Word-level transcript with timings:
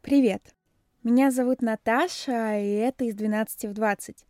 Привет! 0.00 0.54
Меня 1.02 1.30
зовут 1.30 1.60
Наташа, 1.60 2.58
и 2.58 2.70
это 2.70 3.04
из 3.04 3.14
12 3.14 3.64
в 3.64 3.72
20. 3.74 4.24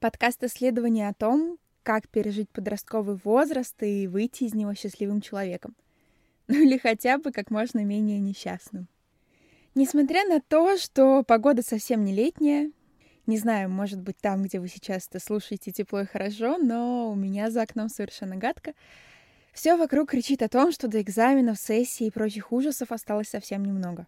Подкаст 0.00 0.42
исследования 0.42 1.08
о 1.08 1.14
том, 1.14 1.58
как 1.84 2.08
пережить 2.08 2.50
подростковый 2.50 3.16
возраст 3.24 3.80
и 3.82 4.08
выйти 4.08 4.44
из 4.44 4.54
него 4.54 4.74
счастливым 4.74 5.20
человеком. 5.20 5.74
Ну 6.48 6.60
или 6.60 6.76
хотя 6.76 7.18
бы 7.18 7.32
как 7.32 7.50
можно 7.50 7.84
менее 7.84 8.18
несчастным. 8.18 8.88
Несмотря 9.74 10.24
на 10.24 10.40
то, 10.40 10.76
что 10.76 11.22
погода 11.22 11.62
совсем 11.62 12.04
не 12.04 12.12
летняя, 12.12 12.70
не 13.26 13.38
знаю, 13.38 13.70
может 13.70 14.00
быть, 14.00 14.18
там, 14.18 14.42
где 14.42 14.60
вы 14.60 14.68
сейчас 14.68 15.08
это 15.08 15.18
слушаете, 15.18 15.72
тепло 15.72 16.00
и 16.00 16.06
хорошо, 16.06 16.58
но 16.58 17.10
у 17.10 17.14
меня 17.14 17.50
за 17.50 17.62
окном 17.62 17.88
совершенно 17.88 18.36
гадко. 18.36 18.74
Все 19.52 19.76
вокруг 19.76 20.10
кричит 20.10 20.42
о 20.42 20.48
том, 20.48 20.72
что 20.72 20.88
до 20.88 21.00
экзаменов, 21.00 21.58
сессий 21.58 22.08
и 22.08 22.10
прочих 22.10 22.52
ужасов 22.52 22.92
осталось 22.92 23.28
совсем 23.28 23.64
немного. 23.64 24.06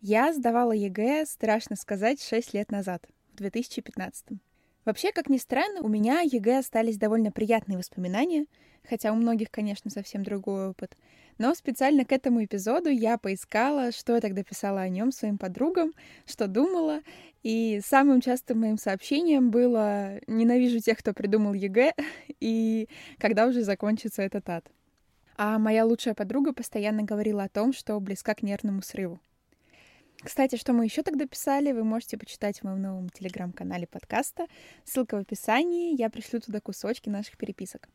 Я 0.00 0.32
сдавала 0.32 0.72
ЕГЭ, 0.72 1.24
страшно 1.26 1.74
сказать, 1.74 2.22
6 2.22 2.52
лет 2.54 2.70
назад, 2.70 3.06
в 3.32 3.36
2015. 3.36 4.38
Вообще, 4.84 5.10
как 5.10 5.28
ни 5.28 5.38
странно, 5.38 5.80
у 5.80 5.88
меня 5.88 6.20
ЕГЭ 6.20 6.58
остались 6.58 6.98
довольно 6.98 7.32
приятные 7.32 7.78
воспоминания, 7.78 8.46
хотя 8.88 9.10
у 9.12 9.16
многих, 9.16 9.50
конечно, 9.50 9.90
совсем 9.90 10.22
другой 10.22 10.68
опыт. 10.68 10.96
Но 11.38 11.54
специально 11.54 12.04
к 12.04 12.12
этому 12.12 12.44
эпизоду 12.44 12.88
я 12.88 13.18
поискала, 13.18 13.90
что 13.90 14.14
я 14.14 14.20
тогда 14.20 14.44
писала 14.44 14.80
о 14.82 14.88
нем 14.88 15.12
своим 15.12 15.38
подругам, 15.38 15.92
что 16.26 16.46
думала, 16.46 17.00
и 17.42 17.80
самым 17.84 18.20
частым 18.20 18.60
моим 18.60 18.78
сообщением 18.78 19.50
было 19.50 20.20
«ненавижу 20.26 20.78
тех, 20.78 20.98
кто 20.98 21.14
придумал 21.14 21.54
ЕГЭ», 21.54 21.94
и 22.40 22.88
«когда 23.18 23.46
уже 23.46 23.62
закончится 23.62 24.22
этот 24.22 24.48
ад». 24.48 24.70
А 25.36 25.58
моя 25.58 25.84
лучшая 25.84 26.14
подруга 26.14 26.52
постоянно 26.52 27.02
говорила 27.02 27.44
о 27.44 27.48
том, 27.48 27.72
что 27.72 27.98
близка 27.98 28.34
к 28.34 28.42
нервному 28.42 28.82
срыву. 28.82 29.20
Кстати, 30.22 30.56
что 30.56 30.72
мы 30.72 30.84
еще 30.84 31.02
тогда 31.02 31.26
писали, 31.26 31.72
вы 31.72 31.84
можете 31.84 32.16
почитать 32.16 32.58
в 32.58 32.64
моем 32.64 32.80
новом 32.80 33.10
телеграм-канале 33.10 33.86
подкаста. 33.86 34.46
Ссылка 34.84 35.16
в 35.16 35.20
описании, 35.20 35.98
я 35.98 36.08
пришлю 36.10 36.40
туда 36.40 36.60
кусочки 36.60 37.08
наших 37.08 37.36
переписок. 37.36 37.88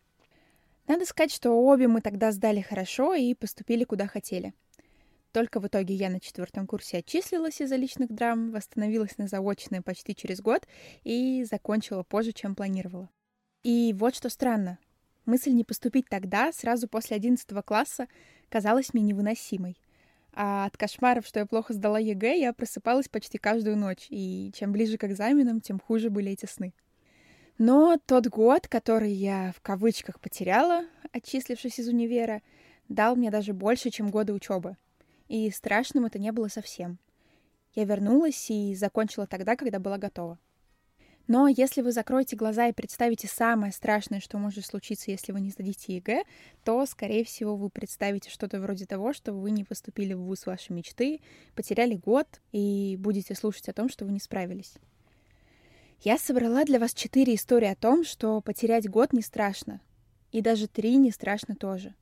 Надо 0.88 1.06
сказать, 1.06 1.34
что 1.34 1.52
обе 1.52 1.88
мы 1.88 2.02
тогда 2.02 2.32
сдали 2.32 2.62
хорошо 2.62 3.16
и 3.16 3.34
поступили 3.34 3.86
куда 3.86 4.08
хотели. 4.08 4.54
Только 5.32 5.60
в 5.60 5.68
итоге 5.68 5.96
я 5.96 6.10
на 6.10 6.20
четвертом 6.20 6.68
курсе 6.68 6.98
отчислилась 6.98 7.60
из-за 7.60 7.76
личных 7.76 8.12
драм, 8.12 8.52
восстановилась 8.52 9.18
на 9.18 9.28
заочное 9.28 9.82
почти 9.82 10.16
через 10.16 10.42
год 10.42 10.68
и 11.04 11.44
закончила 11.50 12.04
позже, 12.04 12.34
чем 12.34 12.56
планировала. 12.56 13.10
И 13.64 13.96
вот 13.98 14.16
что 14.16 14.30
странно. 14.30 14.78
Мысль 15.26 15.52
не 15.52 15.64
поступить 15.64 16.08
тогда, 16.10 16.52
сразу 16.52 16.88
после 16.88 17.16
11 17.16 17.48
класса, 17.66 18.08
казалась 18.50 18.94
мне 18.94 19.04
невыносимой— 19.04 19.78
а 20.34 20.66
от 20.66 20.78
кошмаров, 20.78 21.26
что 21.26 21.40
я 21.40 21.46
плохо 21.46 21.74
сдала 21.74 22.00
ЕГЭ, 22.00 22.40
я 22.40 22.54
просыпалась 22.54 23.10
почти 23.10 23.38
каждую 23.38 23.78
ночь, 23.78 24.08
и 24.10 24.52
чем 24.56 24.72
ближе 24.72 24.98
к 24.98 25.04
экзаменам, 25.04 25.62
тем 25.62 25.80
хуже 25.80 26.10
были 26.10 26.32
эти 26.32 26.46
сны. 26.46 26.74
Но 27.58 27.98
тот 28.06 28.28
год, 28.28 28.68
который 28.68 29.12
я 29.12 29.54
в 29.56 29.62
кавычках 29.62 30.20
потеряла, 30.20 30.86
отчислившись 31.12 31.80
из 31.80 31.88
универа, 31.88 32.42
дал 32.88 33.16
мне 33.16 33.30
даже 33.30 33.54
больше, 33.54 33.90
чем 33.90 34.10
годы 34.10 34.34
учебы. 34.34 34.78
И 35.28 35.50
страшным 35.52 36.06
это 36.06 36.18
не 36.18 36.32
было 36.32 36.48
совсем. 36.48 36.98
Я 37.74 37.86
вернулась 37.86 38.50
и 38.50 38.76
закончила 38.76 39.28
тогда, 39.28 39.56
когда 39.56 39.80
была 39.80 39.98
готова. 39.98 40.40
Но 41.32 41.48
если 41.48 41.82
вы 41.82 41.94
закроете 41.94 42.36
глаза 42.36 42.68
и 42.68 42.74
представите 42.74 43.26
самое 43.26 43.72
страшное, 43.72 44.20
что 44.20 44.38
может 44.38 44.66
случиться, 44.66 45.12
если 45.12 45.32
вы 45.32 45.40
не 45.40 45.50
сдадите 45.50 45.96
ЕГЭ, 45.96 46.26
то, 46.66 46.86
скорее 46.86 47.24
всего, 47.24 47.56
вы 47.56 47.70
представите 47.70 48.30
что-то 48.30 48.60
вроде 48.60 48.86
того, 48.86 49.14
что 49.14 49.32
вы 49.32 49.52
не 49.52 49.64
поступили 49.64 50.14
в 50.14 50.24
ВУЗ 50.24 50.46
вашей 50.48 50.74
мечты, 50.74 51.22
потеряли 51.56 51.96
год 51.96 52.28
и 52.52 52.98
будете 53.00 53.34
слушать 53.34 53.70
о 53.70 53.74
том, 53.74 53.88
что 53.88 54.04
вы 54.04 54.12
не 54.12 54.20
справились. 54.20 54.74
Я 56.02 56.18
собрала 56.18 56.66
для 56.66 56.80
вас 56.80 56.94
четыре 56.94 57.36
истории 57.36 57.70
о 57.70 57.78
том, 57.78 58.04
что 58.04 58.42
потерять 58.42 58.90
год 58.90 59.14
не 59.14 59.22
страшно, 59.22 59.80
и 60.34 60.42
даже 60.42 60.68
три 60.68 60.98
не 60.98 61.12
страшно 61.12 61.56
тоже. 61.56 61.96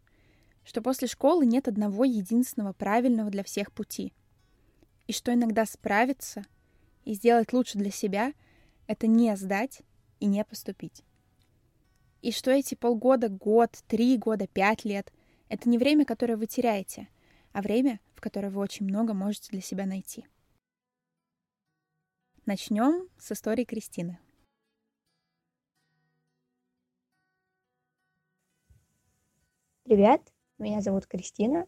Что 0.64 0.82
после 0.82 1.08
школы 1.08 1.46
нет 1.46 1.68
одного 1.68 2.04
единственного 2.04 2.74
правильного 2.74 3.30
для 3.30 3.44
всех 3.44 3.74
пути. 3.74 4.12
И 5.06 5.14
что 5.14 5.32
иногда 5.32 5.68
справиться 5.68 6.46
и 7.06 7.14
сделать 7.14 7.54
лучше 7.54 7.78
для 7.78 7.92
себя— 7.92 8.34
это 8.90 9.06
не 9.06 9.36
сдать 9.38 9.84
и 10.20 10.26
не 10.26 10.44
поступить. 10.44 11.04
И 12.24 12.32
что 12.32 12.50
эти 12.50 12.74
полгода, 12.74 13.30
год, 13.30 13.72
три 13.88 14.18
года, 14.18 14.48
пять 14.48 14.84
лет— 14.84 15.14
это 15.48 15.70
не 15.70 15.78
время, 15.78 16.06
которое 16.06 16.36
вы 16.38 16.48
теряете, 16.48 17.08
а 17.54 17.62
время, 17.62 18.00
в 18.16 18.20
которое 18.20 18.50
вы 18.50 18.60
очень 18.60 18.88
много 18.88 19.14
можете 19.14 19.52
для 19.52 19.62
себя 19.62 19.86
найти. 19.86 20.26
Начнем 22.48 23.08
с 23.20 23.32
истории 23.32 23.64
Кристины. 23.64 24.18
Привет, 29.84 30.34
меня 30.58 30.82
зовут 30.82 31.06
Кристина. 31.06 31.68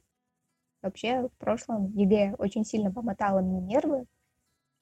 Вообще, 0.82 1.28
в 1.28 1.38
прошлом 1.38 1.92
ЕГЭ 1.92 2.34
очень 2.40 2.66
сильно 2.66 2.92
помотала 2.92 3.42
мне 3.42 3.62
нервы. 3.62 4.08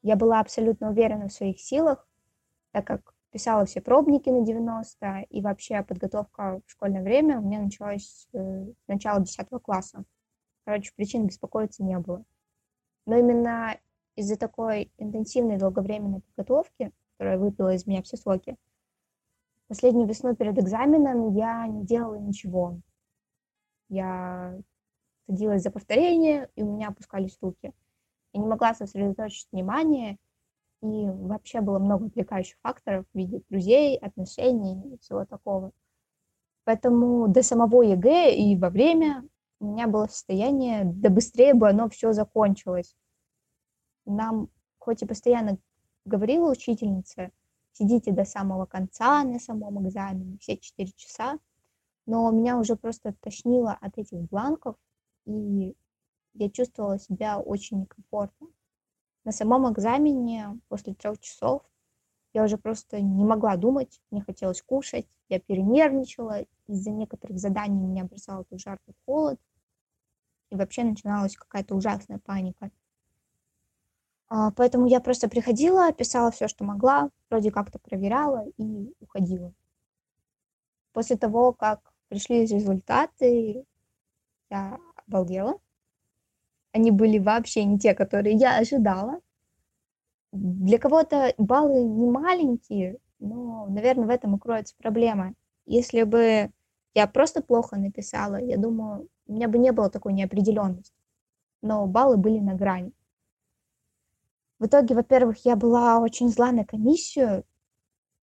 Я 0.03 0.15
была 0.15 0.39
абсолютно 0.39 0.91
уверена 0.91 1.27
в 1.27 1.33
своих 1.33 1.59
силах, 1.59 2.08
так 2.71 2.85
как 2.85 3.13
писала 3.31 3.65
все 3.65 3.81
пробники 3.81 4.29
на 4.29 4.41
90, 4.41 5.21
и 5.29 5.41
вообще 5.41 5.83
подготовка 5.83 6.61
в 6.65 6.71
школьное 6.71 7.03
время 7.03 7.39
у 7.39 7.43
меня 7.43 7.61
началась 7.61 8.27
э, 8.33 8.37
с 8.37 8.87
начала 8.87 9.21
10 9.21 9.47
класса. 9.61 10.03
Короче, 10.65 10.91
причин 10.95 11.27
беспокоиться 11.27 11.83
не 11.83 11.97
было. 11.99 12.23
Но 13.05 13.15
именно 13.17 13.77
из-за 14.15 14.37
такой 14.37 14.91
интенсивной 14.97 15.57
долговременной 15.57 16.21
подготовки, 16.21 16.91
которая 17.17 17.37
выпила 17.37 17.73
из 17.73 17.87
меня 17.87 18.01
все 18.03 18.17
соки, 18.17 18.55
последнюю 19.67 20.07
весну 20.07 20.35
перед 20.35 20.57
экзаменом 20.57 21.33
я 21.35 21.65
не 21.67 21.85
делала 21.85 22.15
ничего. 22.15 22.79
Я 23.87 24.57
садилась 25.27 25.61
за 25.61 25.71
повторение, 25.71 26.49
и 26.55 26.63
у 26.63 26.73
меня 26.73 26.89
опускались 26.89 27.37
руки. 27.41 27.73
Я 28.33 28.41
не 28.41 28.47
могла 28.47 28.73
сосредоточить 28.73 29.47
внимание, 29.51 30.17
и 30.81 31.09
вообще 31.09 31.61
было 31.61 31.79
много 31.79 32.05
отвлекающих 32.05 32.57
факторов 32.61 33.05
в 33.13 33.17
виде 33.17 33.41
друзей, 33.49 33.97
отношений 33.97 34.93
и 34.93 34.97
всего 34.99 35.25
такого. 35.25 35.71
Поэтому 36.63 37.27
до 37.27 37.43
самого 37.43 37.81
ЕГЭ 37.81 38.35
и 38.35 38.55
во 38.55 38.69
время 38.69 39.27
у 39.59 39.73
меня 39.73 39.87
было 39.87 40.07
состояние, 40.07 40.83
да 40.85 41.09
быстрее 41.09 41.53
бы 41.53 41.67
оно 41.67 41.89
все 41.89 42.13
закончилось. 42.13 42.95
Нам 44.05 44.49
хоть 44.77 45.01
и 45.01 45.05
постоянно 45.05 45.57
говорила 46.05 46.51
учительница, 46.51 47.31
сидите 47.73 48.11
до 48.11 48.25
самого 48.25 48.65
конца 48.65 49.23
на 49.23 49.39
самом 49.39 49.85
экзамене, 49.85 50.37
все 50.39 50.57
четыре 50.57 50.91
часа, 50.95 51.39
но 52.05 52.31
меня 52.31 52.57
уже 52.57 52.75
просто 52.75 53.13
тошнило 53.19 53.77
от 53.79 53.97
этих 53.97 54.19
бланков, 54.29 54.75
и 55.25 55.75
я 56.33 56.49
чувствовала 56.49 56.97
себя 56.97 57.39
очень 57.39 57.81
некомфортно. 57.81 58.47
На 59.23 59.31
самом 59.31 59.71
экзамене 59.71 60.59
после 60.69 60.93
трех 60.93 61.19
часов 61.19 61.63
я 62.33 62.43
уже 62.43 62.57
просто 62.57 63.01
не 63.01 63.25
могла 63.25 63.55
думать, 63.57 64.01
мне 64.11 64.21
хотелось 64.21 64.61
кушать, 64.61 65.07
я 65.29 65.39
перенервничала, 65.39 66.45
из-за 66.67 66.91
некоторых 66.91 67.37
заданий 67.37 67.79
меня 67.79 68.05
бросало 68.05 68.45
то 68.45 68.57
жар, 68.57 68.79
то 68.85 68.93
холод, 69.05 69.39
и 70.49 70.55
вообще 70.55 70.83
начиналась 70.83 71.35
какая-то 71.35 71.75
ужасная 71.75 72.19
паника. 72.19 72.71
А, 74.27 74.51
поэтому 74.51 74.85
я 74.85 74.99
просто 74.99 75.27
приходила, 75.27 75.91
писала 75.91 76.31
все, 76.31 76.47
что 76.47 76.63
могла, 76.63 77.09
вроде 77.29 77.51
как-то 77.51 77.79
проверяла 77.79 78.45
и 78.57 78.93
уходила. 78.99 79.53
После 80.93 81.17
того, 81.17 81.53
как 81.53 81.93
пришли 82.09 82.41
результаты, 82.45 83.65
я 84.49 84.77
обалдела 85.07 85.59
они 86.71 86.91
были 86.91 87.19
вообще 87.19 87.63
не 87.63 87.79
те, 87.79 87.93
которые 87.93 88.35
я 88.35 88.57
ожидала. 88.57 89.19
Для 90.31 90.77
кого-то 90.77 91.33
баллы 91.37 91.83
не 91.83 92.09
маленькие, 92.09 92.99
но, 93.19 93.65
наверное, 93.67 94.05
в 94.05 94.09
этом 94.09 94.35
и 94.35 94.39
кроется 94.39 94.75
проблема. 94.77 95.33
Если 95.65 96.03
бы 96.03 96.51
я 96.93 97.07
просто 97.07 97.41
плохо 97.41 97.77
написала, 97.77 98.35
я 98.35 98.57
думаю, 98.57 99.09
у 99.27 99.33
меня 99.33 99.47
бы 99.47 99.57
не 99.57 99.71
было 99.71 99.89
такой 99.89 100.13
неопределенности. 100.13 100.93
Но 101.61 101.85
баллы 101.87 102.17
были 102.17 102.39
на 102.39 102.55
грани. 102.55 102.91
В 104.59 104.65
итоге, 104.65 104.95
во-первых, 104.95 105.45
я 105.45 105.55
была 105.55 105.99
очень 105.99 106.29
зла 106.29 106.51
на 106.51 106.65
комиссию 106.65 107.45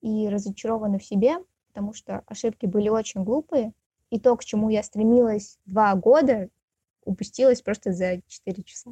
и 0.02 0.28
разочарована 0.28 0.98
в 0.98 1.04
себе, 1.04 1.38
потому 1.68 1.94
что 1.94 2.22
ошибки 2.26 2.66
были 2.66 2.88
очень 2.88 3.24
глупые. 3.24 3.72
И 4.10 4.20
то, 4.20 4.36
к 4.36 4.44
чему 4.44 4.68
я 4.68 4.82
стремилась 4.82 5.58
два 5.64 5.94
года, 5.94 6.48
упустилась 7.06 7.62
просто 7.62 7.92
за 7.92 8.20
4 8.26 8.62
часа. 8.64 8.90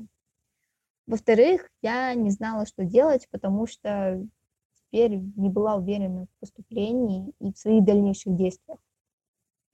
Во-вторых, 1.06 1.68
я 1.82 2.14
не 2.14 2.30
знала, 2.30 2.64
что 2.64 2.84
делать, 2.84 3.28
потому 3.30 3.66
что 3.66 4.26
теперь 4.74 5.18
не 5.36 5.50
была 5.50 5.74
уверена 5.74 6.26
в 6.26 6.40
поступлении 6.40 7.32
и 7.40 7.52
в 7.52 7.58
своих 7.58 7.84
дальнейших 7.84 8.34
действиях. 8.34 8.78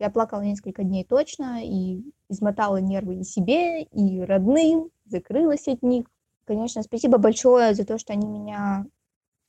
Я 0.01 0.11
плакала 0.11 0.41
несколько 0.41 0.83
дней 0.83 1.05
точно 1.05 1.63
и 1.63 2.03
измотала 2.29 2.79
нервы 2.79 3.21
и 3.21 3.25
себе, 3.25 3.83
и 3.83 4.21
родным, 4.23 4.91
закрылась 5.05 5.69
от 5.69 5.83
них, 5.83 6.07
конечно, 6.47 6.83
спасибо 6.83 7.19
большое 7.19 7.75
за 7.75 7.85
то, 7.85 7.99
что 7.99 8.13
они 8.13 8.27
меня 8.27 8.87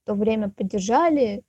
в 0.03 0.07
то 0.07 0.13
время 0.13 0.49
поддержали 0.49 1.43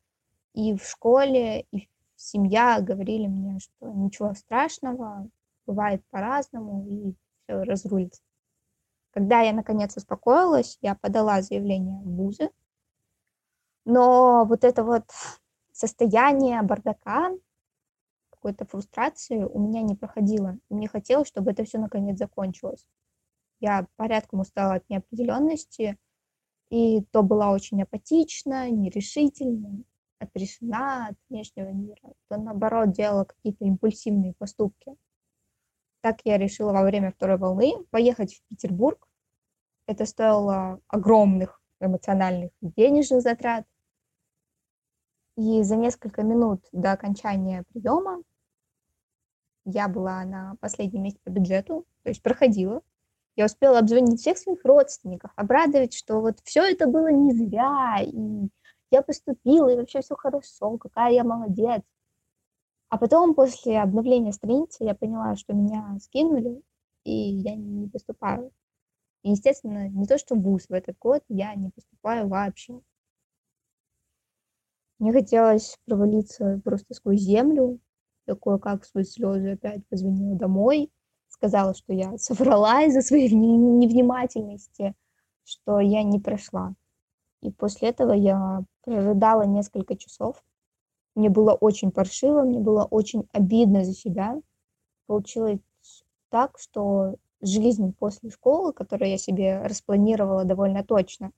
и 0.54 0.74
в 0.74 0.84
школе, 0.84 1.66
и 1.72 1.88
семья 2.16 2.80
говорили 2.80 3.26
мне, 3.26 3.58
что 3.58 3.90
ничего 3.90 4.34
страшного, 4.34 5.28
бывает 5.66 6.02
по-разному, 6.10 6.86
и 6.88 7.14
разрулится. 7.52 8.22
Когда 9.12 9.40
я, 9.40 9.52
наконец, 9.52 9.96
успокоилась, 9.96 10.78
я 10.80 10.94
подала 10.94 11.42
заявление 11.42 12.00
в 12.02 12.16
вузы, 12.16 12.50
но 13.84 14.44
вот 14.44 14.64
это 14.64 14.84
вот 14.84 15.04
состояние 15.72 16.62
бардака, 16.62 17.32
какой-то 18.30 18.64
фрустрации 18.64 19.44
у 19.44 19.58
меня 19.60 19.82
не 19.82 19.94
проходило. 19.94 20.58
Мне 20.68 20.88
хотелось, 20.88 21.28
чтобы 21.28 21.52
это 21.52 21.64
все 21.64 21.78
наконец 21.78 22.18
закончилось. 22.18 22.86
Я 23.60 23.86
порядком 23.96 24.40
устала 24.40 24.74
от 24.74 24.88
неопределенности, 24.88 25.96
и 26.70 27.02
то 27.12 27.22
была 27.22 27.50
очень 27.50 27.82
апатична, 27.82 28.70
нерешительна, 28.70 29.84
отрешена 30.18 31.08
от 31.08 31.16
внешнего 31.28 31.68
мира, 31.68 32.14
то 32.28 32.36
наоборот 32.36 32.92
делала 32.92 33.24
какие-то 33.24 33.64
импульсивные 33.64 34.34
поступки. 34.34 34.96
Так 36.02 36.18
я 36.24 36.36
решила 36.36 36.72
во 36.72 36.82
время 36.82 37.12
второй 37.12 37.38
волны 37.38 37.74
поехать 37.90 38.34
в 38.34 38.42
Петербург. 38.48 39.08
Это 39.86 40.04
стоило 40.04 40.80
огромных 40.88 41.60
эмоциональных 41.80 42.50
денежных 42.60 43.22
затрат. 43.22 43.64
И 45.36 45.62
за 45.62 45.76
несколько 45.76 46.24
минут 46.24 46.64
до 46.72 46.90
окончания 46.90 47.64
приема 47.72 48.22
я 49.64 49.86
была 49.86 50.24
на 50.24 50.56
последнем 50.60 51.04
месте 51.04 51.20
по 51.22 51.30
бюджету, 51.30 51.86
то 52.02 52.08
есть 52.08 52.20
проходила. 52.20 52.82
Я 53.36 53.46
успела 53.46 53.78
обзвонить 53.78 54.20
всех 54.20 54.38
своих 54.38 54.64
родственников, 54.64 55.30
обрадовать, 55.36 55.94
что 55.94 56.20
вот 56.20 56.40
все 56.42 56.64
это 56.64 56.88
было 56.88 57.12
не 57.12 57.32
зря, 57.32 57.98
и 58.02 58.48
я 58.90 59.02
поступила, 59.02 59.68
и 59.68 59.76
вообще 59.76 60.02
все 60.02 60.16
хорошо, 60.16 60.78
какая 60.78 61.12
я 61.12 61.22
молодец. 61.22 61.82
А 62.92 62.98
потом, 62.98 63.34
после 63.34 63.80
обновления 63.80 64.32
страницы, 64.32 64.84
я 64.84 64.94
поняла, 64.94 65.34
что 65.34 65.54
меня 65.54 65.96
скинули, 65.98 66.62
и 67.04 67.10
я 67.10 67.54
не 67.54 67.88
поступаю. 67.88 68.52
И, 69.22 69.30
естественно, 69.30 69.88
не 69.88 70.04
то, 70.04 70.18
что 70.18 70.34
в 70.34 70.42
ВУЗ 70.42 70.66
в 70.68 70.74
этот 70.74 70.98
год, 70.98 71.24
я 71.30 71.54
не 71.54 71.70
поступаю 71.70 72.28
вообще. 72.28 72.82
Мне 74.98 75.10
хотелось 75.10 75.78
провалиться 75.86 76.60
просто 76.62 76.92
сквозь 76.92 77.20
землю, 77.20 77.80
такое 78.26 78.58
как 78.58 78.84
сквозь 78.84 79.12
слезы 79.12 79.52
опять 79.52 79.86
позвонила 79.86 80.36
домой, 80.36 80.92
сказала, 81.28 81.72
что 81.72 81.94
я 81.94 82.18
соврала 82.18 82.82
из-за 82.82 83.00
своей 83.00 83.32
невнимательности, 83.34 84.94
что 85.44 85.80
я 85.80 86.02
не 86.02 86.20
прошла. 86.20 86.74
И 87.40 87.50
после 87.50 87.88
этого 87.88 88.12
я 88.12 88.64
прорыдала 88.82 89.44
несколько 89.44 89.96
часов. 89.96 90.44
Мне 91.14 91.28
было 91.28 91.52
очень 91.52 91.90
паршиво, 91.90 92.42
мне 92.42 92.58
было 92.58 92.84
очень 92.84 93.28
обидно 93.32 93.84
за 93.84 93.92
себя. 93.92 94.40
Получилось 95.06 95.60
так, 96.30 96.58
что 96.58 97.16
жизнь 97.42 97.92
после 97.98 98.30
школы, 98.30 98.72
которую 98.72 99.10
я 99.10 99.18
себе 99.18 99.62
распланировала 99.62 100.44
довольно 100.44 100.82
точно, 100.82 101.32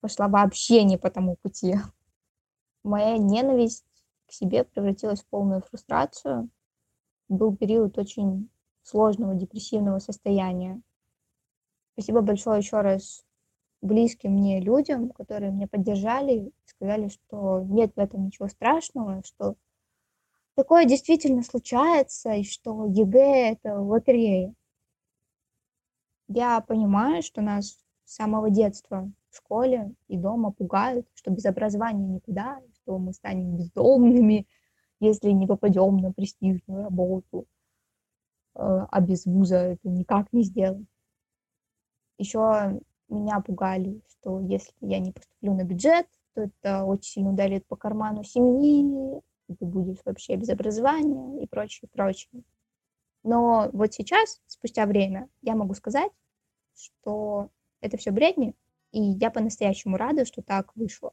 пошла 0.00 0.28
вообще 0.28 0.84
не 0.84 0.98
по 0.98 1.10
тому 1.10 1.36
пути. 1.36 1.76
Моя 2.82 3.16
ненависть 3.16 3.86
к 4.26 4.32
себе 4.32 4.64
превратилась 4.64 5.22
в 5.22 5.26
полную 5.26 5.62
фрустрацию. 5.62 6.50
Был 7.28 7.56
период 7.56 7.96
очень 7.96 8.50
сложного 8.82 9.34
депрессивного 9.34 9.98
состояния. 9.98 10.82
Спасибо 11.94 12.20
большое 12.20 12.58
еще 12.58 12.82
раз 12.82 13.24
близким 13.84 14.32
мне 14.32 14.60
людям, 14.60 15.10
которые 15.10 15.52
меня 15.52 15.68
поддержали, 15.68 16.52
сказали, 16.64 17.08
что 17.08 17.60
нет 17.60 17.92
в 17.94 17.98
этом 17.98 18.26
ничего 18.26 18.48
страшного, 18.48 19.22
что 19.24 19.56
такое 20.54 20.86
действительно 20.86 21.42
случается, 21.42 22.32
и 22.32 22.44
что 22.44 22.86
ЕГЭ— 22.86 23.52
это 23.52 23.78
лотерея. 23.78 24.54
Я 26.28 26.60
понимаю, 26.62 27.22
что 27.22 27.42
нас 27.42 27.78
с 28.04 28.14
самого 28.14 28.50
детства 28.50 29.10
в 29.30 29.36
школе 29.36 29.92
и 30.08 30.16
дома 30.16 30.50
пугают, 30.50 31.06
что 31.14 31.30
без 31.30 31.44
образования 31.44 32.06
никуда, 32.06 32.62
что 32.76 32.98
мы 32.98 33.12
станем 33.12 33.56
бездомными, 33.56 34.46
если 35.00 35.30
не 35.30 35.46
попадем 35.46 35.98
на 35.98 36.12
престижную 36.12 36.84
работу, 36.84 37.46
э, 38.54 38.60
а 38.60 39.00
без 39.02 39.26
вуза 39.26 39.56
это 39.56 39.88
никак 39.88 40.32
не 40.32 40.42
сделать. 40.42 40.86
Еще 42.16 42.80
меня 43.14 43.40
пугали, 43.40 44.00
что 44.08 44.40
если 44.40 44.72
я 44.80 44.98
не 44.98 45.12
поступлю 45.12 45.54
на 45.54 45.64
бюджет, 45.64 46.06
то 46.34 46.42
это 46.42 46.84
очень 46.84 47.12
сильно 47.12 47.30
ударит 47.30 47.66
по 47.66 47.76
карману 47.76 48.24
семьи, 48.24 49.20
ты 49.46 49.64
будешь 49.64 50.00
вообще 50.04 50.36
без 50.36 50.48
образования 50.48 51.42
и 51.42 51.46
прочее, 51.46 51.88
прочее. 51.92 52.42
Но 53.22 53.70
вот 53.72 53.94
сейчас, 53.94 54.40
спустя 54.46 54.86
время, 54.86 55.28
я 55.42 55.54
могу 55.54 55.74
сказать, 55.74 56.10
что 56.76 57.48
это 57.80 57.96
все 57.96 58.10
бредни, 58.10 58.54
и 58.92 59.00
я 59.00 59.30
по-настоящему 59.30 59.96
рада, 59.96 60.24
что 60.24 60.42
так 60.42 60.74
вышло. 60.76 61.12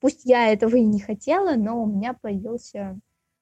Пусть 0.00 0.24
я 0.24 0.52
этого 0.52 0.76
и 0.76 0.84
не 0.84 1.00
хотела, 1.00 1.54
но 1.54 1.82
у 1.82 1.86
меня 1.86 2.14
появился 2.14 2.98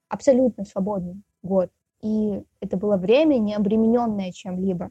абсолютно 0.09 0.65
свободный 0.65 1.23
год. 1.43 1.71
И 2.03 2.43
это 2.61 2.77
было 2.77 2.97
время, 2.97 3.39
не 3.39 3.55
обремененное 3.55 4.33
чем-либо 4.33 4.91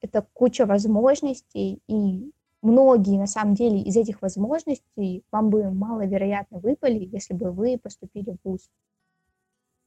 это 0.00 0.26
куча 0.32 0.66
возможностей, 0.66 1.82
и 1.86 2.32
многие, 2.62 3.18
на 3.18 3.26
самом 3.26 3.54
деле, 3.54 3.80
из 3.80 3.96
этих 3.96 4.22
возможностей 4.22 5.24
вам 5.30 5.50
бы 5.50 5.70
маловероятно 5.70 6.58
выпали, 6.58 7.08
если 7.12 7.34
бы 7.34 7.50
вы 7.52 7.78
поступили 7.78 8.30
в 8.30 8.48
ВУЗ. 8.48 8.70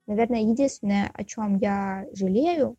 Наверное, 0.06 0.42
единственное, 0.42 1.10
о 1.14 1.24
чем 1.24 1.58
я 1.58 2.08
жалею, 2.14 2.78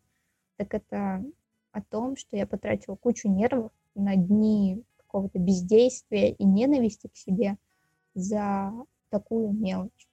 так 0.57 0.73
это 0.73 1.23
о 1.71 1.81
том, 1.81 2.15
что 2.15 2.37
я 2.37 2.45
потратила 2.45 2.95
кучу 2.95 3.27
нервов 3.27 3.71
на 3.95 4.15
дни 4.15 4.83
какого-то 4.97 5.39
бездействия 5.39 6.31
и 6.31 6.45
ненависти 6.45 7.07
к 7.07 7.15
себе 7.15 7.57
за 8.13 8.71
такую 9.09 9.51
мелочь. 9.51 10.07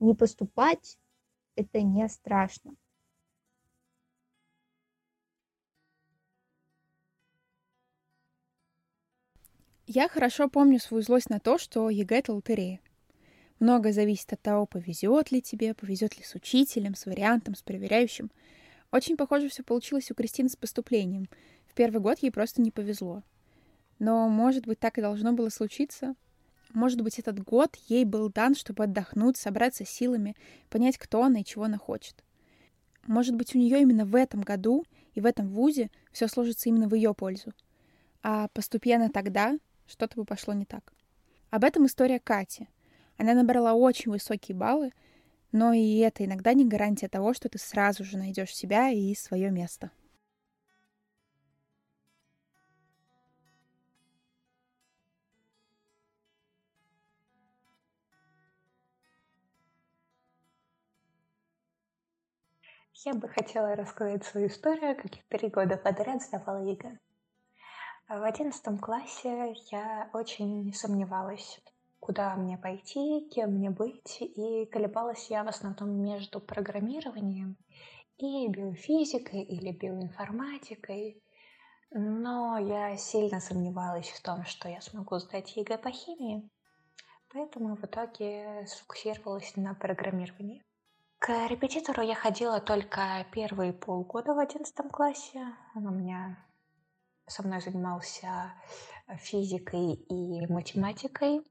Не 0.00 0.14
поступать— 0.14 0.98
это 1.56 1.82
не 1.82 2.08
страшно. 2.08 2.74
Я 9.94 10.08
хорошо 10.08 10.48
помню 10.48 10.80
свою 10.80 11.04
злость 11.04 11.30
на 11.30 11.38
то, 11.38 11.56
что 11.56 11.88
ЕГЭ— 11.88 12.16
это 12.18 12.32
лотерея. 12.32 12.80
Многое 13.60 13.92
зависит 13.92 14.32
от 14.32 14.42
того, 14.42 14.66
повезет 14.66 15.30
ли 15.30 15.40
тебе, 15.40 15.72
повезет 15.72 16.18
ли 16.18 16.24
с 16.24 16.34
учителем, 16.34 16.96
с 16.96 17.06
вариантом, 17.06 17.54
с 17.54 17.62
проверяющим. 17.62 18.32
Очень 18.90 19.16
похоже 19.16 19.48
все 19.48 19.62
получилось 19.62 20.10
у 20.10 20.14
Кристины 20.16 20.48
с 20.48 20.56
поступлением. 20.56 21.28
В 21.68 21.74
первый 21.74 22.00
год 22.00 22.18
ей 22.18 22.32
просто 22.32 22.60
не 22.60 22.72
повезло. 22.72 23.22
Но, 24.00 24.28
может 24.28 24.66
быть, 24.66 24.80
так 24.80 24.98
и 24.98 25.00
должно 25.00 25.32
было 25.32 25.48
случиться? 25.48 26.16
Может 26.70 27.00
быть, 27.00 27.20
этот 27.20 27.38
год 27.44 27.76
ей 27.86 28.04
был 28.04 28.28
дан, 28.30 28.56
чтобы 28.56 28.82
отдохнуть, 28.82 29.36
собраться 29.36 29.84
силами, 29.84 30.34
понять, 30.70 30.98
кто 30.98 31.22
она 31.22 31.38
и 31.38 31.44
чего 31.44 31.66
она 31.66 31.78
хочет. 31.78 32.24
Может 33.06 33.36
быть, 33.36 33.54
у 33.54 33.58
нее 33.58 33.82
именно 33.82 34.04
в 34.04 34.16
этом 34.16 34.40
году 34.40 34.84
и 35.12 35.20
в 35.20 35.24
этом 35.24 35.50
вузе 35.50 35.92
все 36.10 36.26
сложится 36.26 36.68
именно 36.68 36.88
в 36.88 36.96
ее 36.96 37.14
пользу. 37.14 37.52
А 38.24 38.48
поступи 38.48 38.92
тогда, 39.12 39.56
что-то 39.86 40.16
бы 40.16 40.24
пошло 40.24 40.54
не 40.54 40.64
так. 40.64 40.92
Об 41.50 41.64
этом 41.64 41.86
история 41.86 42.20
Кати. 42.20 42.68
Она 43.18 43.34
набрала 43.34 43.74
очень 43.74 44.10
высокие 44.10 44.56
баллы, 44.56 44.92
но 45.52 45.72
и 45.72 45.98
это 45.98 46.24
иногда 46.24 46.54
не 46.54 46.66
гарантия 46.66 47.08
того, 47.08 47.34
что 47.34 47.48
ты 47.48 47.58
сразу 47.58 48.04
же 48.04 48.18
найдешь 48.18 48.54
себя 48.54 48.90
и 48.90 49.14
свое 49.14 49.50
место. 49.50 49.90
Я 63.04 63.12
бы 63.12 63.28
хотела 63.28 63.76
рассказать 63.76 64.24
свою 64.24 64.46
историю, 64.46 64.96
как 64.96 65.14
я 65.14 65.22
три 65.28 65.48
года 65.50 65.76
подряд 65.76 66.22
сдавала 66.22 66.64
ЕГЭ. 66.64 66.98
В 68.16 68.22
одиннадцатом 68.22 68.78
классе 68.78 69.56
я 69.72 70.08
очень 70.12 70.72
сомневалась, 70.72 71.60
куда 71.98 72.36
мне 72.36 72.56
пойти, 72.56 73.28
кем 73.28 73.54
мне 73.54 73.70
быть, 73.70 74.18
и 74.20 74.66
колебалась 74.66 75.30
я 75.30 75.42
в 75.42 75.48
основном 75.48 76.00
между 76.00 76.38
программированием 76.38 77.56
и 78.18 78.46
биофизикой 78.46 79.42
или 79.42 79.72
биоинформатикой. 79.72 81.20
Но 81.90 82.56
я 82.56 82.96
сильно 82.96 83.40
сомневалась 83.40 84.10
в 84.10 84.22
том, 84.22 84.44
что 84.44 84.68
я 84.68 84.80
смогу 84.80 85.18
сдать 85.18 85.56
ЕГЭ 85.56 85.76
по 85.78 85.90
химии, 85.90 86.48
поэтому 87.32 87.74
в 87.74 87.82
итоге 87.82 88.64
сфокусировалась 88.68 89.56
на 89.56 89.74
программировании. 89.74 90.62
К 91.18 91.48
репетитору 91.48 92.02
я 92.02 92.14
ходила 92.14 92.60
только 92.60 93.26
первые 93.32 93.72
полгода 93.72 94.34
в 94.34 94.38
одиннадцатом 94.38 94.88
классе. 94.88 95.44
Он 95.74 95.88
у 95.88 95.90
меня 95.90 96.38
со 97.26 97.42
мной 97.42 97.60
занимался 97.60 98.52
физикой 99.18 99.94
и 99.94 100.46
математикой. 100.46 101.42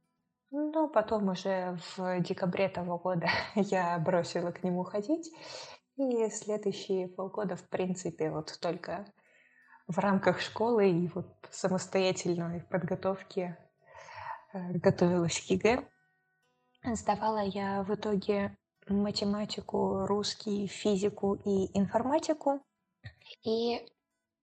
Но 0.52 0.88
потом 0.88 1.30
уже 1.30 1.80
в 1.98 2.20
декабре 2.22 2.70
того 2.70 2.98
года 2.98 3.28
я 3.56 3.98
бросила 4.00 4.52
к 4.52 4.64
нему 4.64 4.84
ходить. 4.84 5.32
И 5.96 6.30
следующие 6.30 7.08
полгода, 7.08 7.56
в 7.56 7.68
принципе, 7.70 8.30
вот 8.30 8.58
только 8.62 9.06
в 9.88 9.98
рамках 10.00 10.40
школы 10.40 10.90
и 10.90 11.08
вот 11.08 11.28
самостоятельной 11.52 12.62
подготовки 12.62 13.58
э, 14.54 14.74
готовилась 14.74 15.40
к 15.40 15.44
ЕГЭ. 15.52 15.88
Сдавала 16.94 17.44
я 17.44 17.84
в 17.84 17.94
итоге 17.94 18.58
математику, 18.88 20.06
русский, 20.06 20.68
физику 20.68 21.36
и 21.36 21.78
информатику. 21.78 22.62
И 23.44 23.86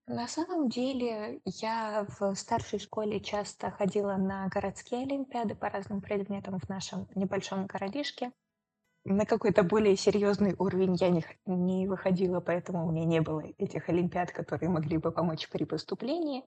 на 0.07 0.27
самом 0.27 0.69
деле 0.69 1.41
я 1.45 2.05
в 2.19 2.35
старшей 2.35 2.79
школе 2.79 3.19
часто 3.19 3.71
ходила 3.71 4.15
на 4.17 4.47
городские 4.47 5.03
олимпиады 5.03 5.55
по 5.55 5.69
разным 5.69 6.01
предметам 6.01 6.59
в 6.59 6.67
нашем 6.69 7.07
небольшом 7.15 7.67
городишке. 7.67 8.31
На 9.03 9.25
какой-то 9.25 9.63
более 9.63 9.95
серьезный 9.95 10.55
уровень 10.59 10.95
я 10.95 11.09
не, 11.09 11.25
не 11.45 11.87
выходила, 11.87 12.39
поэтому 12.39 12.87
у 12.87 12.91
меня 12.91 13.05
не 13.05 13.21
было 13.21 13.41
этих 13.57 13.89
олимпиад, 13.89 14.31
которые 14.31 14.69
могли 14.69 14.97
бы 14.97 15.11
помочь 15.11 15.49
при 15.49 15.63
поступлении. 15.63 16.43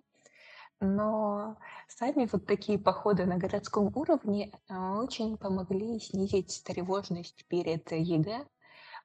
Но 0.80 1.56
сами 1.88 2.28
вот 2.30 2.46
такие 2.46 2.78
походы 2.78 3.24
на 3.24 3.38
городском 3.38 3.96
уровне 3.96 4.52
а, 4.68 4.98
очень 4.98 5.36
помогли 5.36 5.98
снизить 5.98 6.62
тревожность 6.64 7.44
перед 7.46 7.90
ЕГЭ, 7.90 8.46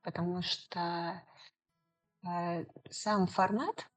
потому 0.03 0.41
что 0.41 1.22
э, 2.27 2.65
сам 2.89 3.27
формат 3.27 3.88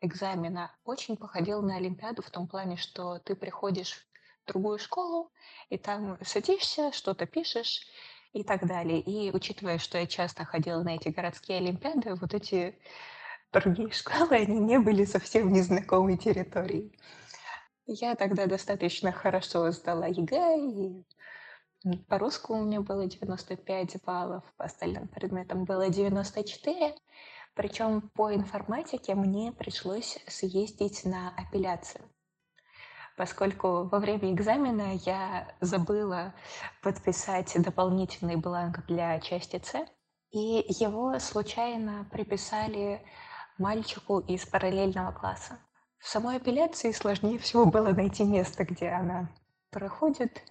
экзамена 0.00 0.72
очень 0.84 1.16
походил 1.16 1.62
на 1.62 1.76
Олимпиаду 1.76 2.22
в 2.22 2.30
том 2.30 2.46
плане, 2.46 2.76
что 2.76 3.18
ты 3.18 3.34
приходишь 3.34 4.06
в 4.44 4.48
другую 4.48 4.78
школу, 4.78 5.30
и 5.68 5.78
там 5.78 6.18
садишься, 6.22 6.92
что-то 6.92 7.26
пишешь 7.26 7.86
и 8.32 8.42
так 8.42 8.66
далее. 8.66 9.00
И 9.00 9.30
учитывая, 9.34 9.78
что 9.78 9.98
я 9.98 10.06
часто 10.06 10.44
ходила 10.44 10.82
на 10.82 10.96
эти 10.96 11.08
городские 11.08 11.58
Олимпиады, 11.58 12.14
вот 12.14 12.34
эти 12.34 12.78
другие 13.52 13.90
школы, 13.92 14.36
они 14.36 14.58
не 14.58 14.78
были 14.78 15.04
совсем 15.04 15.52
незнакомой 15.52 16.16
территорией. 16.16 16.92
Я 17.86 18.14
тогда 18.16 18.46
достаточно 18.46 19.12
хорошо 19.12 19.70
сдала 19.70 20.06
ЕГЭ, 20.06 20.58
и 20.58 21.04
по 22.08 22.18
русскому 22.18 22.60
у 22.60 22.64
меня 22.64 22.80
было 22.80 23.06
95 23.06 24.02
баллов, 24.04 24.44
по 24.56 24.64
остальным 24.64 25.08
предметам 25.08 25.64
было 25.64 25.88
94. 25.88 26.94
Причем 27.58 28.02
по 28.14 28.32
информатике 28.32 29.16
мне 29.16 29.50
пришлось 29.50 30.20
съездить 30.28 31.04
на 31.04 31.30
апелляцию, 31.36 32.04
поскольку 33.16 33.82
во 33.82 33.98
время 33.98 34.32
экзамена 34.32 34.94
я 35.04 35.48
забыла 35.60 36.34
подписать 36.84 37.60
дополнительный 37.60 38.36
бланк 38.36 38.86
для 38.86 39.18
части 39.18 39.60
С, 39.60 39.84
и 40.30 40.66
его 40.68 41.18
случайно 41.18 42.06
приписали 42.12 43.04
мальчику 43.58 44.20
из 44.20 44.46
параллельного 44.46 45.10
класса. 45.10 45.58
В 45.98 46.06
самой 46.06 46.36
апелляции 46.36 46.92
сложнее 46.92 47.40
всего 47.40 47.66
было 47.66 47.88
найти 47.88 48.22
место, 48.22 48.64
где 48.66 48.90
она 48.90 49.32
проходит. 49.70 50.44